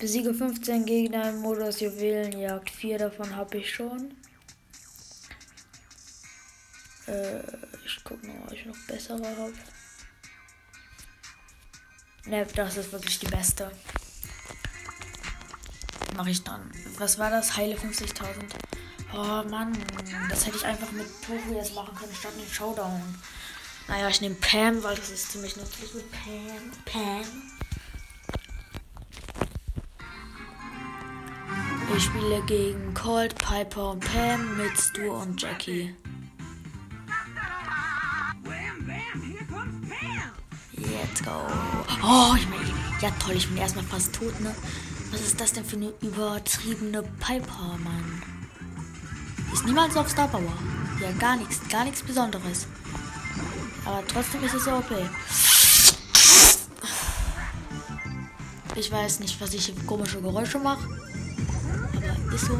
Besiege 0.00 0.32
15 0.32 0.86
Gegner 0.86 1.28
im 1.28 1.40
Modus 1.40 1.80
Juwelenjagd. 1.80 2.70
Vier 2.70 2.96
davon 2.96 3.36
habe 3.36 3.58
ich 3.58 3.70
schon. 3.70 4.14
Äh, 7.06 7.40
ich 7.84 8.02
gucke 8.02 8.26
noch, 8.26 8.46
ob 8.46 8.52
ich 8.52 8.64
noch 8.64 8.78
bessere 8.86 9.36
habe. 9.36 9.52
Ne, 12.24 12.46
das 12.56 12.78
ist 12.78 12.92
wirklich 12.92 13.18
die 13.18 13.26
beste. 13.26 13.70
Mache 16.16 16.30
ich 16.30 16.42
dann. 16.44 16.72
Was 16.96 17.18
war 17.18 17.30
das? 17.30 17.58
Heile 17.58 17.76
50.000. 17.76 18.24
Oh 19.12 19.48
Mann, 19.50 19.76
das 20.30 20.46
hätte 20.46 20.56
ich 20.56 20.64
einfach 20.64 20.92
mit 20.92 21.06
Tofu 21.20 21.54
jetzt 21.56 21.74
machen 21.74 21.94
können, 21.94 22.14
statt 22.14 22.36
mit 22.38 22.48
Showdown. 22.48 23.02
Naja, 23.86 24.08
ich 24.08 24.22
nehme 24.22 24.36
Pam, 24.36 24.82
weil 24.82 24.96
das 24.96 25.10
ist 25.10 25.32
ziemlich 25.32 25.56
nützlich 25.56 25.92
mit 25.92 26.10
Pam. 26.10 26.70
Pam. 26.86 27.50
Ich 32.00 32.06
spiele 32.06 32.40
gegen 32.46 32.94
Colt, 32.94 33.34
Piper 33.34 33.90
und 33.90 34.00
Pam 34.00 34.56
mit 34.56 34.74
Stu 34.74 35.12
und 35.12 35.40
Jackie. 35.40 35.94
Let's 40.78 41.22
go. 41.22 41.42
Oh, 42.02 42.34
ich 42.34 42.48
meine, 42.48 42.72
ja 43.02 43.10
toll, 43.22 43.34
ich 43.36 43.46
bin 43.46 43.58
erstmal 43.58 43.84
fast 43.84 44.14
tot, 44.14 44.40
ne? 44.40 44.54
Was 45.10 45.20
ist 45.20 45.38
das 45.38 45.52
denn 45.52 45.62
für 45.62 45.76
eine 45.76 45.92
übertriebene 46.00 47.02
Piper, 47.02 47.76
Mann? 47.84 48.22
Ist 49.52 49.66
niemals 49.66 49.94
auf 49.94 50.08
Star 50.08 50.28
Power. 50.28 50.56
Ja, 51.02 51.12
gar 51.18 51.36
nichts, 51.36 51.60
gar 51.68 51.84
nichts 51.84 52.02
Besonderes. 52.02 52.66
Aber 53.84 54.02
trotzdem 54.06 54.42
ist 54.42 54.54
es 54.54 54.64
so 54.64 54.72
okay. 54.72 55.06
Ich 58.74 58.90
weiß 58.90 59.20
nicht, 59.20 59.38
was 59.38 59.52
ich 59.52 59.66
für 59.66 59.84
komische 59.84 60.22
Geräusche 60.22 60.58
mache. 60.58 61.09
So. 62.46 62.54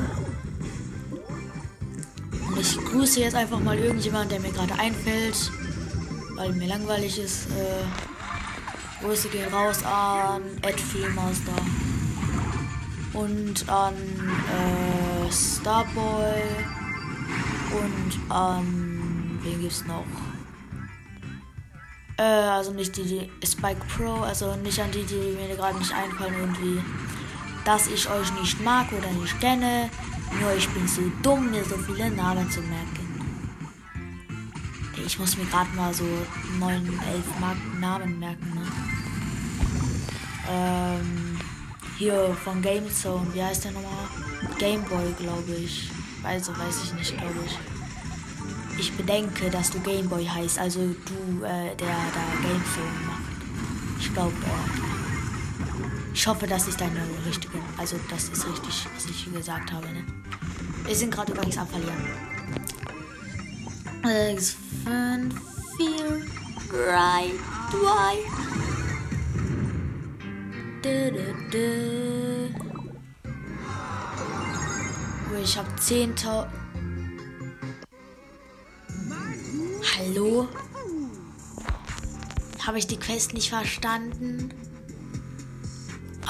Und 2.48 2.60
ich 2.60 2.76
grüße 2.76 3.20
jetzt 3.20 3.34
einfach 3.34 3.60
mal 3.60 3.78
irgendjemand, 3.78 4.30
der 4.30 4.40
mir 4.40 4.52
gerade 4.52 4.74
einfällt, 4.74 5.50
weil 6.36 6.52
mir 6.52 6.68
langweilig 6.68 7.18
ist. 7.18 7.46
Äh, 7.50 7.84
Grüße 9.02 9.28
gehen 9.28 9.52
raus 9.52 9.82
an 9.82 10.42
Ed 10.60 10.76
Master 11.14 11.54
und 13.14 13.66
an 13.68 13.94
äh, 13.94 15.32
Starboy 15.32 16.42
und 17.72 18.30
an 18.30 19.38
wen 19.42 19.60
gibt's 19.60 19.84
noch? 19.86 20.04
Äh, 22.18 22.22
also 22.22 22.72
nicht 22.72 22.94
die, 22.96 23.30
die 23.42 23.46
Spike 23.46 23.80
Pro, 23.96 24.22
also 24.22 24.54
nicht 24.56 24.78
an 24.80 24.90
die, 24.90 25.04
die 25.04 25.36
mir 25.36 25.56
gerade 25.56 25.78
nicht 25.78 25.94
einfallen 25.94 26.34
irgendwie 26.38 26.82
dass 27.64 27.86
ich 27.86 28.08
euch 28.08 28.32
nicht 28.34 28.62
mag 28.62 28.86
oder 28.92 29.10
nicht 29.12 29.40
kenne. 29.40 29.90
Nur 30.40 30.54
ich 30.54 30.68
bin 30.70 30.86
zu 30.86 31.10
dumm, 31.22 31.50
mir 31.50 31.64
so 31.64 31.76
viele 31.76 32.10
Namen 32.10 32.50
zu 32.50 32.60
merken. 32.62 33.10
Ich 35.04 35.18
muss 35.18 35.36
mir 35.36 35.46
gerade 35.46 35.70
mal 35.74 35.92
so 35.92 36.04
9, 36.58 36.86
11 36.86 37.80
Namen 37.80 38.18
merken. 38.18 38.50
Ne? 38.54 38.66
Ähm, 40.48 41.38
hier 41.98 42.36
von 42.44 42.62
Game 42.62 42.88
Zone, 42.90 43.26
wie 43.34 43.42
heißt 43.42 43.64
der 43.64 43.72
nochmal? 43.72 44.08
Gameboy, 44.58 45.12
glaube 45.18 45.52
ich. 45.52 45.90
Also 46.22 46.52
weiß 46.56 46.84
ich 46.84 46.92
nicht, 46.94 47.16
glaube 47.18 47.40
ich. 47.44 47.58
Ich 48.78 48.92
bedenke, 48.92 49.50
dass 49.50 49.70
du 49.70 49.80
Gameboy 49.80 50.24
heißt, 50.24 50.58
also 50.58 50.80
du, 50.80 51.44
äh, 51.44 51.74
der 51.76 51.88
da 52.14 52.48
Game 52.48 52.64
Zone 52.74 53.06
macht. 53.06 53.20
Ich 53.98 54.12
glaube, 54.12 54.32
äh, 54.32 54.89
ich 56.12 56.26
hoffe, 56.26 56.46
das 56.46 56.68
ist 56.68 56.80
deine 56.80 57.00
richtige. 57.26 57.58
Also, 57.78 57.96
das 58.10 58.24
ist 58.24 58.46
richtig, 58.46 58.86
was 58.94 59.06
ich 59.06 59.32
gesagt 59.32 59.72
habe. 59.72 59.86
Ne? 59.88 60.04
Wir 60.84 60.94
sind 60.96 61.12
gerade 61.12 61.32
übrigens 61.32 61.58
am 61.58 61.66
Verlieren. 61.68 62.06
6, 64.02 64.56
5, 64.84 65.34
4, 65.76 66.26
3, 66.70 67.30
2. 67.70 68.50
Ich 75.42 75.56
habe 75.56 75.68
10.000. 75.80 76.46
Hallo? 79.98 80.48
Habe 82.66 82.78
ich 82.78 82.86
die 82.86 82.98
Quest 82.98 83.34
nicht 83.34 83.48
verstanden? 83.48 84.54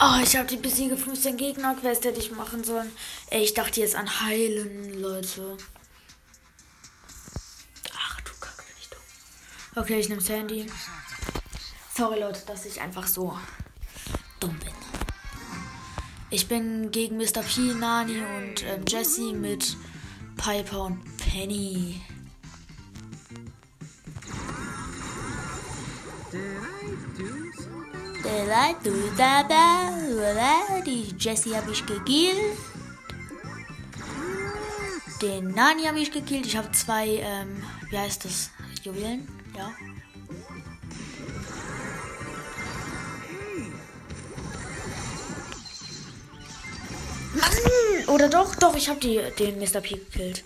Oh, 0.02 0.18
ich 0.22 0.34
habe 0.34 0.46
die 0.48 0.56
besiege 0.56 0.96
15 0.96 1.36
Gegner 1.36 1.74
Quest 1.74 2.06
hätte 2.06 2.20
ich 2.20 2.30
machen 2.30 2.64
sollen. 2.64 2.90
Ey, 3.28 3.42
ich 3.42 3.52
dachte 3.52 3.80
jetzt 3.80 3.94
an 3.94 4.08
heilen, 4.22 4.98
Leute. 4.98 5.58
Ach 7.94 8.20
du 8.22 8.30
Kacke, 8.40 8.62
bin 8.62 8.76
ich 8.80 8.88
dumm. 8.88 9.82
Okay, 9.82 10.00
ich 10.00 10.08
nehme 10.08 10.22
Sandy. 10.22 10.64
Sorry, 11.94 12.18
Leute, 12.18 12.40
dass 12.46 12.64
ich 12.64 12.80
einfach 12.80 13.06
so 13.06 13.38
dumm 14.40 14.58
bin. 14.58 14.72
Ich 16.30 16.48
bin 16.48 16.90
gegen 16.90 17.18
Mr. 17.18 17.42
P, 17.42 17.74
Nani 17.74 18.22
und 18.38 18.64
ähm, 18.64 18.84
Jesse 18.88 19.34
mit 19.34 19.76
Piper 20.38 20.84
und 20.84 21.16
Penny. 21.18 22.00
Die 30.86 31.14
Jessie 31.18 31.54
habe 31.54 31.70
ich 31.70 31.84
gekillt. 31.84 32.36
Den 35.20 35.50
Nani 35.52 35.84
habe 35.84 35.98
ich 36.00 36.10
gekillt. 36.10 36.46
Ich 36.46 36.56
habe 36.56 36.72
zwei, 36.72 37.20
ähm, 37.22 37.62
wie 37.90 37.98
heißt 37.98 38.24
das? 38.24 38.50
Juwelen? 38.82 39.28
Ja. 39.56 39.70
Mann! 47.34 48.08
Oder 48.08 48.28
doch, 48.28 48.54
doch, 48.56 48.74
ich 48.74 48.88
habe 48.88 49.00
den 49.38 49.58
Mr. 49.58 49.80
P 49.80 49.96
gekillt. 49.96 50.42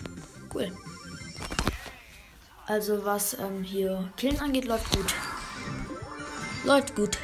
Cool. 0.53 0.71
Also 2.67 3.05
was 3.05 3.33
ähm, 3.35 3.63
hier 3.63 4.11
Killen 4.17 4.39
angeht, 4.39 4.65
läuft 4.65 4.91
gut. 4.95 5.13
Läuft 6.63 6.95
gut. 6.95 7.17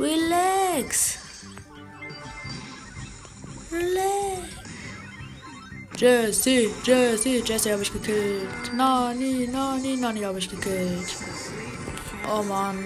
Relax. 0.00 1.18
Relax. 3.70 4.48
Jesse, 5.94 6.70
Jesse, 6.82 7.42
Jesse 7.44 7.72
habe 7.72 7.82
ich 7.82 7.92
gekillt. 7.92 8.72
Nani, 8.74 9.46
Nani, 9.46 9.96
Nani 9.98 10.20
habe 10.22 10.38
ich 10.38 10.48
gekillt. 10.48 11.14
Oh 12.26 12.42
Mann. 12.42 12.78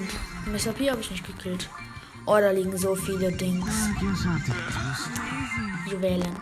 Mr. 0.46 0.72
P 0.72 0.90
habe 0.90 1.00
ich 1.02 1.10
nicht 1.12 1.24
gekillt. 1.24 1.70
Oh, 2.26 2.36
da 2.36 2.50
liegen 2.50 2.76
so 2.76 2.96
viele 2.96 3.30
Dings. 3.30 3.88
Juwelen. 5.88 6.34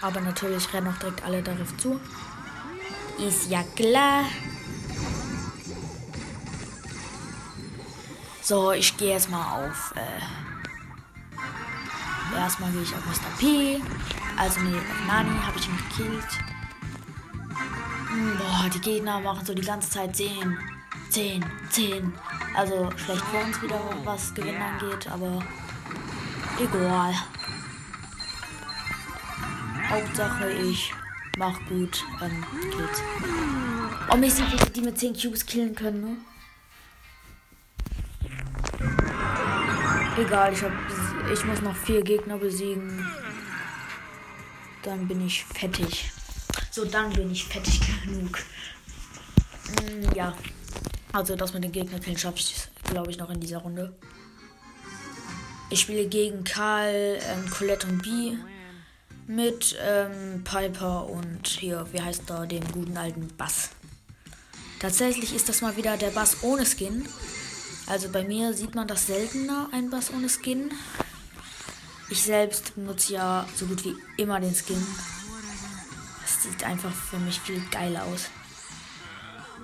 Aber 0.00 0.20
natürlich 0.20 0.72
rennen 0.72 0.86
auch 0.86 0.98
direkt 0.98 1.24
alle 1.24 1.42
darauf 1.42 1.76
zu. 1.76 1.98
Ist 3.18 3.50
ja 3.50 3.64
klar. 3.74 4.26
So, 8.46 8.70
ich 8.70 8.96
gehe 8.96 9.10
jetzt 9.10 9.28
mal 9.28 9.58
auf. 9.58 9.92
Äh, 9.96 10.20
erstmal 12.38 12.70
gehe 12.70 12.82
ich 12.82 12.94
auf 12.94 13.04
Mr. 13.04 13.36
P. 13.40 13.82
Also, 14.36 14.60
nee, 14.60 14.76
auf 14.76 15.06
Nani 15.08 15.36
habe 15.44 15.58
ich 15.58 15.66
ihn 15.66 15.76
gekillt. 15.76 16.28
Hm, 18.06 18.38
boah, 18.38 18.70
die 18.72 18.80
Gegner 18.80 19.18
machen 19.18 19.44
so 19.44 19.52
die 19.52 19.62
ganze 19.62 19.90
Zeit 19.90 20.14
10, 20.14 20.56
10, 21.10 21.44
10. 21.70 22.12
Also, 22.54 22.88
schlecht 22.96 23.24
für 23.24 23.38
uns 23.38 23.60
wieder, 23.62 23.80
was 24.04 24.32
Gewinn 24.32 24.62
angeht, 24.62 25.08
aber 25.10 25.42
egal. 26.60 27.14
Hauptsache, 29.90 30.52
ich 30.52 30.94
mach 31.36 31.58
gut 31.68 32.04
ähm, 32.22 32.44
Kills. 32.70 33.02
Oh, 34.08 34.16
mir 34.16 34.30
sind 34.30 34.76
die 34.76 34.82
mit 34.82 34.96
10 34.96 35.14
Cubes 35.20 35.44
killen 35.44 35.74
können, 35.74 36.00
ne? 36.00 36.16
Egal, 40.18 40.52
ich, 40.54 40.62
hab, 40.62 40.72
ich 41.30 41.44
muss 41.44 41.60
noch 41.60 41.76
vier 41.76 42.02
Gegner 42.02 42.38
besiegen. 42.38 43.06
Dann 44.82 45.06
bin 45.06 45.26
ich 45.26 45.44
fettig. 45.44 46.10
So, 46.70 46.86
dann 46.86 47.12
bin 47.12 47.30
ich 47.30 47.44
fettig 47.44 47.80
genug. 48.04 48.38
Mm, 49.68 50.14
ja. 50.14 50.34
Also 51.12 51.36
das 51.36 51.52
mit 51.52 51.64
den 51.64 51.72
Gegnerkillen 51.72 52.18
schaffe 52.18 52.38
ich, 52.38 52.54
glaube 52.84 53.10
ich, 53.10 53.18
noch 53.18 53.30
in 53.30 53.40
dieser 53.40 53.58
Runde. 53.58 53.94
Ich 55.68 55.80
spiele 55.80 56.06
gegen 56.06 56.44
Karl, 56.44 57.18
ähm, 57.20 57.50
Colette 57.50 57.86
und 57.86 58.02
B 58.02 58.36
mit 59.26 59.76
ähm, 59.80 60.44
Piper 60.44 61.08
und 61.08 61.46
hier, 61.46 61.86
wie 61.92 62.00
heißt 62.00 62.22
da, 62.26 62.46
dem 62.46 62.64
guten 62.72 62.96
alten 62.96 63.28
Bass. 63.36 63.70
Tatsächlich 64.78 65.34
ist 65.34 65.48
das 65.48 65.62
mal 65.62 65.76
wieder 65.76 65.96
der 65.96 66.10
Bass 66.10 66.38
ohne 66.42 66.64
Skin. 66.64 67.06
Also 67.86 68.08
bei 68.08 68.24
mir 68.24 68.52
sieht 68.52 68.74
man 68.74 68.88
das 68.88 69.06
seltener, 69.06 69.68
ein 69.72 69.90
Bass 69.90 70.10
ohne 70.12 70.28
Skin. 70.28 70.72
Ich 72.08 72.22
selbst 72.22 72.74
benutze 72.74 73.14
ja 73.14 73.48
so 73.54 73.66
gut 73.66 73.84
wie 73.84 73.96
immer 74.16 74.40
den 74.40 74.54
Skin. 74.54 74.84
Das 76.22 76.42
sieht 76.42 76.64
einfach 76.64 76.92
für 76.92 77.18
mich 77.18 77.40
viel 77.40 77.62
geiler 77.70 78.04
aus. 78.04 78.26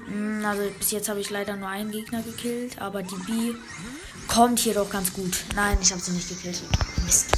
Hm, 0.07 0.45
also 0.45 0.63
bis 0.79 0.91
jetzt 0.93 1.09
habe 1.09 1.21
ich 1.21 1.31
leider 1.31 1.57
nur 1.57 1.69
einen 1.69 1.91
Gegner 1.91 2.23
gekillt, 2.23 2.81
aber 2.81 3.03
die 3.03 3.17
B 3.17 3.55
kommt 4.29 4.61
hier 4.61 4.75
doch 4.75 4.91
ganz 4.91 5.13
gut. 5.13 5.45
Nein, 5.55 5.79
ich 5.81 5.91
habe 5.91 6.01
sie 6.01 6.13
nicht 6.13 6.29
gekillt. 6.29 6.63
Mist. 7.05 7.33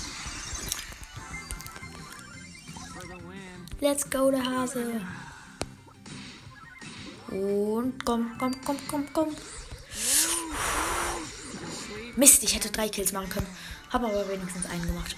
Let's 3.81 4.09
go, 4.09 4.31
der 4.31 4.45
Hase. 4.45 5.01
Und 7.29 8.05
komm, 8.05 8.33
komm, 8.39 8.55
komm, 8.65 8.79
komm, 8.89 9.07
komm. 9.13 9.37
Mist, 12.17 12.43
ich 12.43 12.55
hätte 12.55 12.71
drei 12.71 12.89
Kills 12.89 13.13
machen 13.13 13.29
können. 13.29 13.47
Habe 13.91 14.07
aber 14.07 14.29
wenigstens 14.29 14.67
einen 14.67 14.87
gemacht. 14.87 15.17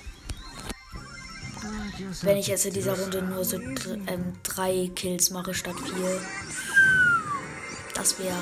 Wenn 2.23 2.37
ich 2.37 2.47
jetzt 2.47 2.67
in 2.67 2.75
dieser 2.75 2.99
Runde 2.99 3.23
nur 3.23 3.45
so 3.45 3.59
ähm, 3.59 4.35
drei 4.43 4.91
Kills 4.95 5.31
mache 5.31 5.55
statt 5.55 5.77
vier. 5.83 6.21
Das 7.95 8.19
wäre 8.19 8.37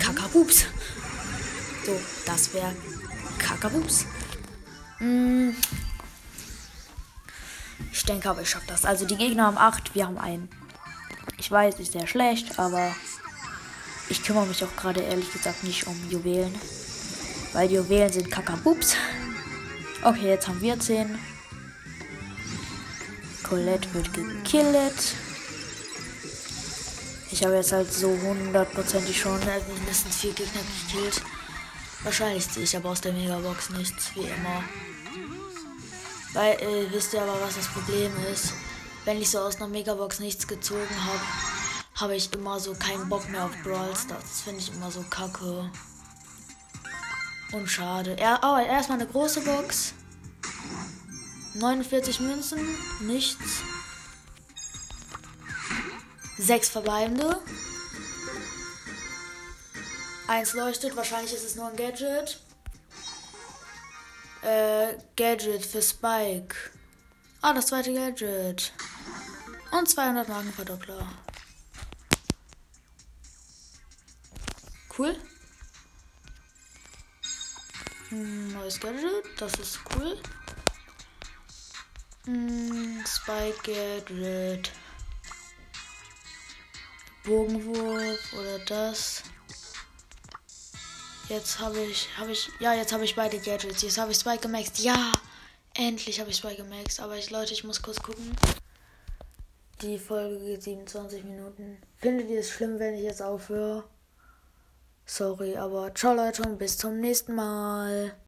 Kakabups. 0.00 0.64
So, 1.84 2.00
das 2.26 2.54
wäre 2.54 2.74
Kakabups. 3.38 4.06
Hm. 4.98 5.54
Ich 7.92 8.04
denke 8.04 8.30
aber, 8.30 8.42
ich 8.42 8.50
schaffe 8.50 8.66
das. 8.68 8.84
Also 8.84 9.04
die 9.04 9.16
Gegner 9.16 9.44
haben 9.46 9.58
acht, 9.58 9.94
wir 9.94 10.06
haben 10.06 10.18
einen. 10.18 10.48
Ich 11.38 11.50
weiß, 11.50 11.78
ist 11.80 11.92
sehr 11.92 12.06
schlecht, 12.06 12.58
aber 12.58 12.94
ich 14.08 14.22
kümmere 14.22 14.46
mich 14.46 14.64
auch 14.64 14.74
gerade 14.76 15.00
ehrlich 15.00 15.32
gesagt 15.32 15.64
nicht 15.64 15.86
um 15.86 16.10
Juwelen. 16.10 16.54
Weil 17.52 17.70
Juwelen 17.70 18.12
sind 18.12 18.30
Kakabups. 18.30 18.96
Okay, 20.02 20.28
jetzt 20.28 20.48
haben 20.48 20.60
wir 20.60 20.78
10. 20.78 21.18
Colette 23.42 23.92
wird 23.92 24.12
gekillt. 24.14 25.14
Ich 27.30 27.44
habe 27.44 27.56
jetzt 27.56 27.72
halt 27.72 27.92
so 27.92 28.08
hundertprozentig 28.08 29.20
schon 29.20 29.38
mindestens 29.74 30.16
vier 30.16 30.32
Gegner 30.32 30.60
gekillt. 30.86 31.22
Wahrscheinlich 32.02 32.48
ziehe 32.48 32.64
ich 32.64 32.76
aber 32.76 32.90
aus 32.90 33.00
der 33.00 33.12
Megabox 33.12 33.70
nichts, 33.70 34.14
wie 34.14 34.20
immer. 34.20 34.64
Weil, 36.32 36.54
äh, 36.62 36.90
wisst 36.90 37.12
ihr 37.12 37.22
aber, 37.22 37.40
was 37.40 37.56
das 37.56 37.68
Problem 37.68 38.10
ist? 38.32 38.54
Wenn 39.04 39.20
ich 39.20 39.30
so 39.30 39.38
aus 39.38 39.56
einer 39.56 39.68
Megabox 39.68 40.20
nichts 40.20 40.46
gezogen 40.46 40.96
habe, 41.04 41.20
habe 41.96 42.16
ich 42.16 42.32
immer 42.32 42.58
so 42.58 42.74
keinen 42.74 43.08
Bock 43.08 43.28
mehr 43.28 43.44
auf 43.44 43.52
Brawl 43.62 43.94
Stars. 43.94 44.22
Das 44.22 44.40
finde 44.42 44.60
ich 44.60 44.72
immer 44.72 44.90
so 44.90 45.04
kacke. 45.10 45.70
Und 47.52 47.68
schade. 47.68 48.16
Ja, 48.18 48.40
oh, 48.42 48.58
erstmal 48.58 49.00
eine 49.00 49.08
große 49.08 49.42
Box. 49.42 49.92
49 51.54 52.20
Münzen, 52.20 52.60
nichts. 53.00 53.60
Sechs 56.38 56.70
verbleibende. 56.70 57.40
Eins 60.28 60.54
leuchtet, 60.54 60.96
wahrscheinlich 60.96 61.34
ist 61.34 61.44
es 61.44 61.56
nur 61.56 61.68
ein 61.68 61.76
Gadget. 61.76 62.40
Äh, 64.42 64.94
Gadget 65.14 65.66
für 65.66 65.82
Spike. 65.82 66.56
Ah, 67.42 67.52
das 67.52 67.66
zweite 67.66 67.92
Gadget. 67.92 68.72
Und 69.72 69.88
200 69.88 70.28
Markenverdoppler. 70.28 71.06
Cool. 74.96 75.16
Hm, 78.12 78.52
neues 78.52 78.78
Gadget, 78.78 79.24
das 79.38 79.54
ist 79.54 79.80
cool. 79.96 80.18
Hm, 82.26 83.02
Spike 83.06 83.56
Gadget. 83.64 84.70
Bogenwurf 87.24 88.34
oder 88.34 88.58
das. 88.66 89.22
Jetzt 91.30 91.58
habe 91.58 91.80
ich, 91.80 92.06
habe 92.18 92.32
ich, 92.32 92.50
ja, 92.60 92.74
jetzt 92.74 92.92
habe 92.92 93.06
ich 93.06 93.16
beide 93.16 93.38
Gadgets. 93.38 93.80
Jetzt 93.80 93.96
habe 93.96 94.12
ich 94.12 94.18
Spike 94.18 94.42
gemaxt. 94.42 94.80
Ja, 94.80 95.12
endlich 95.72 96.20
habe 96.20 96.28
ich 96.28 96.36
Spike 96.36 96.62
gemaxt. 96.62 97.00
Aber 97.00 97.16
ich, 97.16 97.30
Leute, 97.30 97.54
ich 97.54 97.64
muss 97.64 97.80
kurz 97.80 98.02
gucken. 98.02 98.36
Die 99.80 99.98
Folge 99.98 100.38
geht 100.38 100.62
27 100.62 101.24
Minuten. 101.24 101.78
Findet 101.96 102.28
ihr 102.28 102.40
es 102.40 102.50
schlimm, 102.50 102.78
wenn 102.78 102.92
ich 102.92 103.04
jetzt 103.04 103.22
aufhöre? 103.22 103.84
Sorry, 105.14 105.58
aber 105.58 105.94
ciao 105.94 106.14
Leute 106.14 106.40
und 106.40 106.56
bis 106.56 106.78
zum 106.78 106.98
nächsten 106.98 107.34
Mal. 107.34 108.14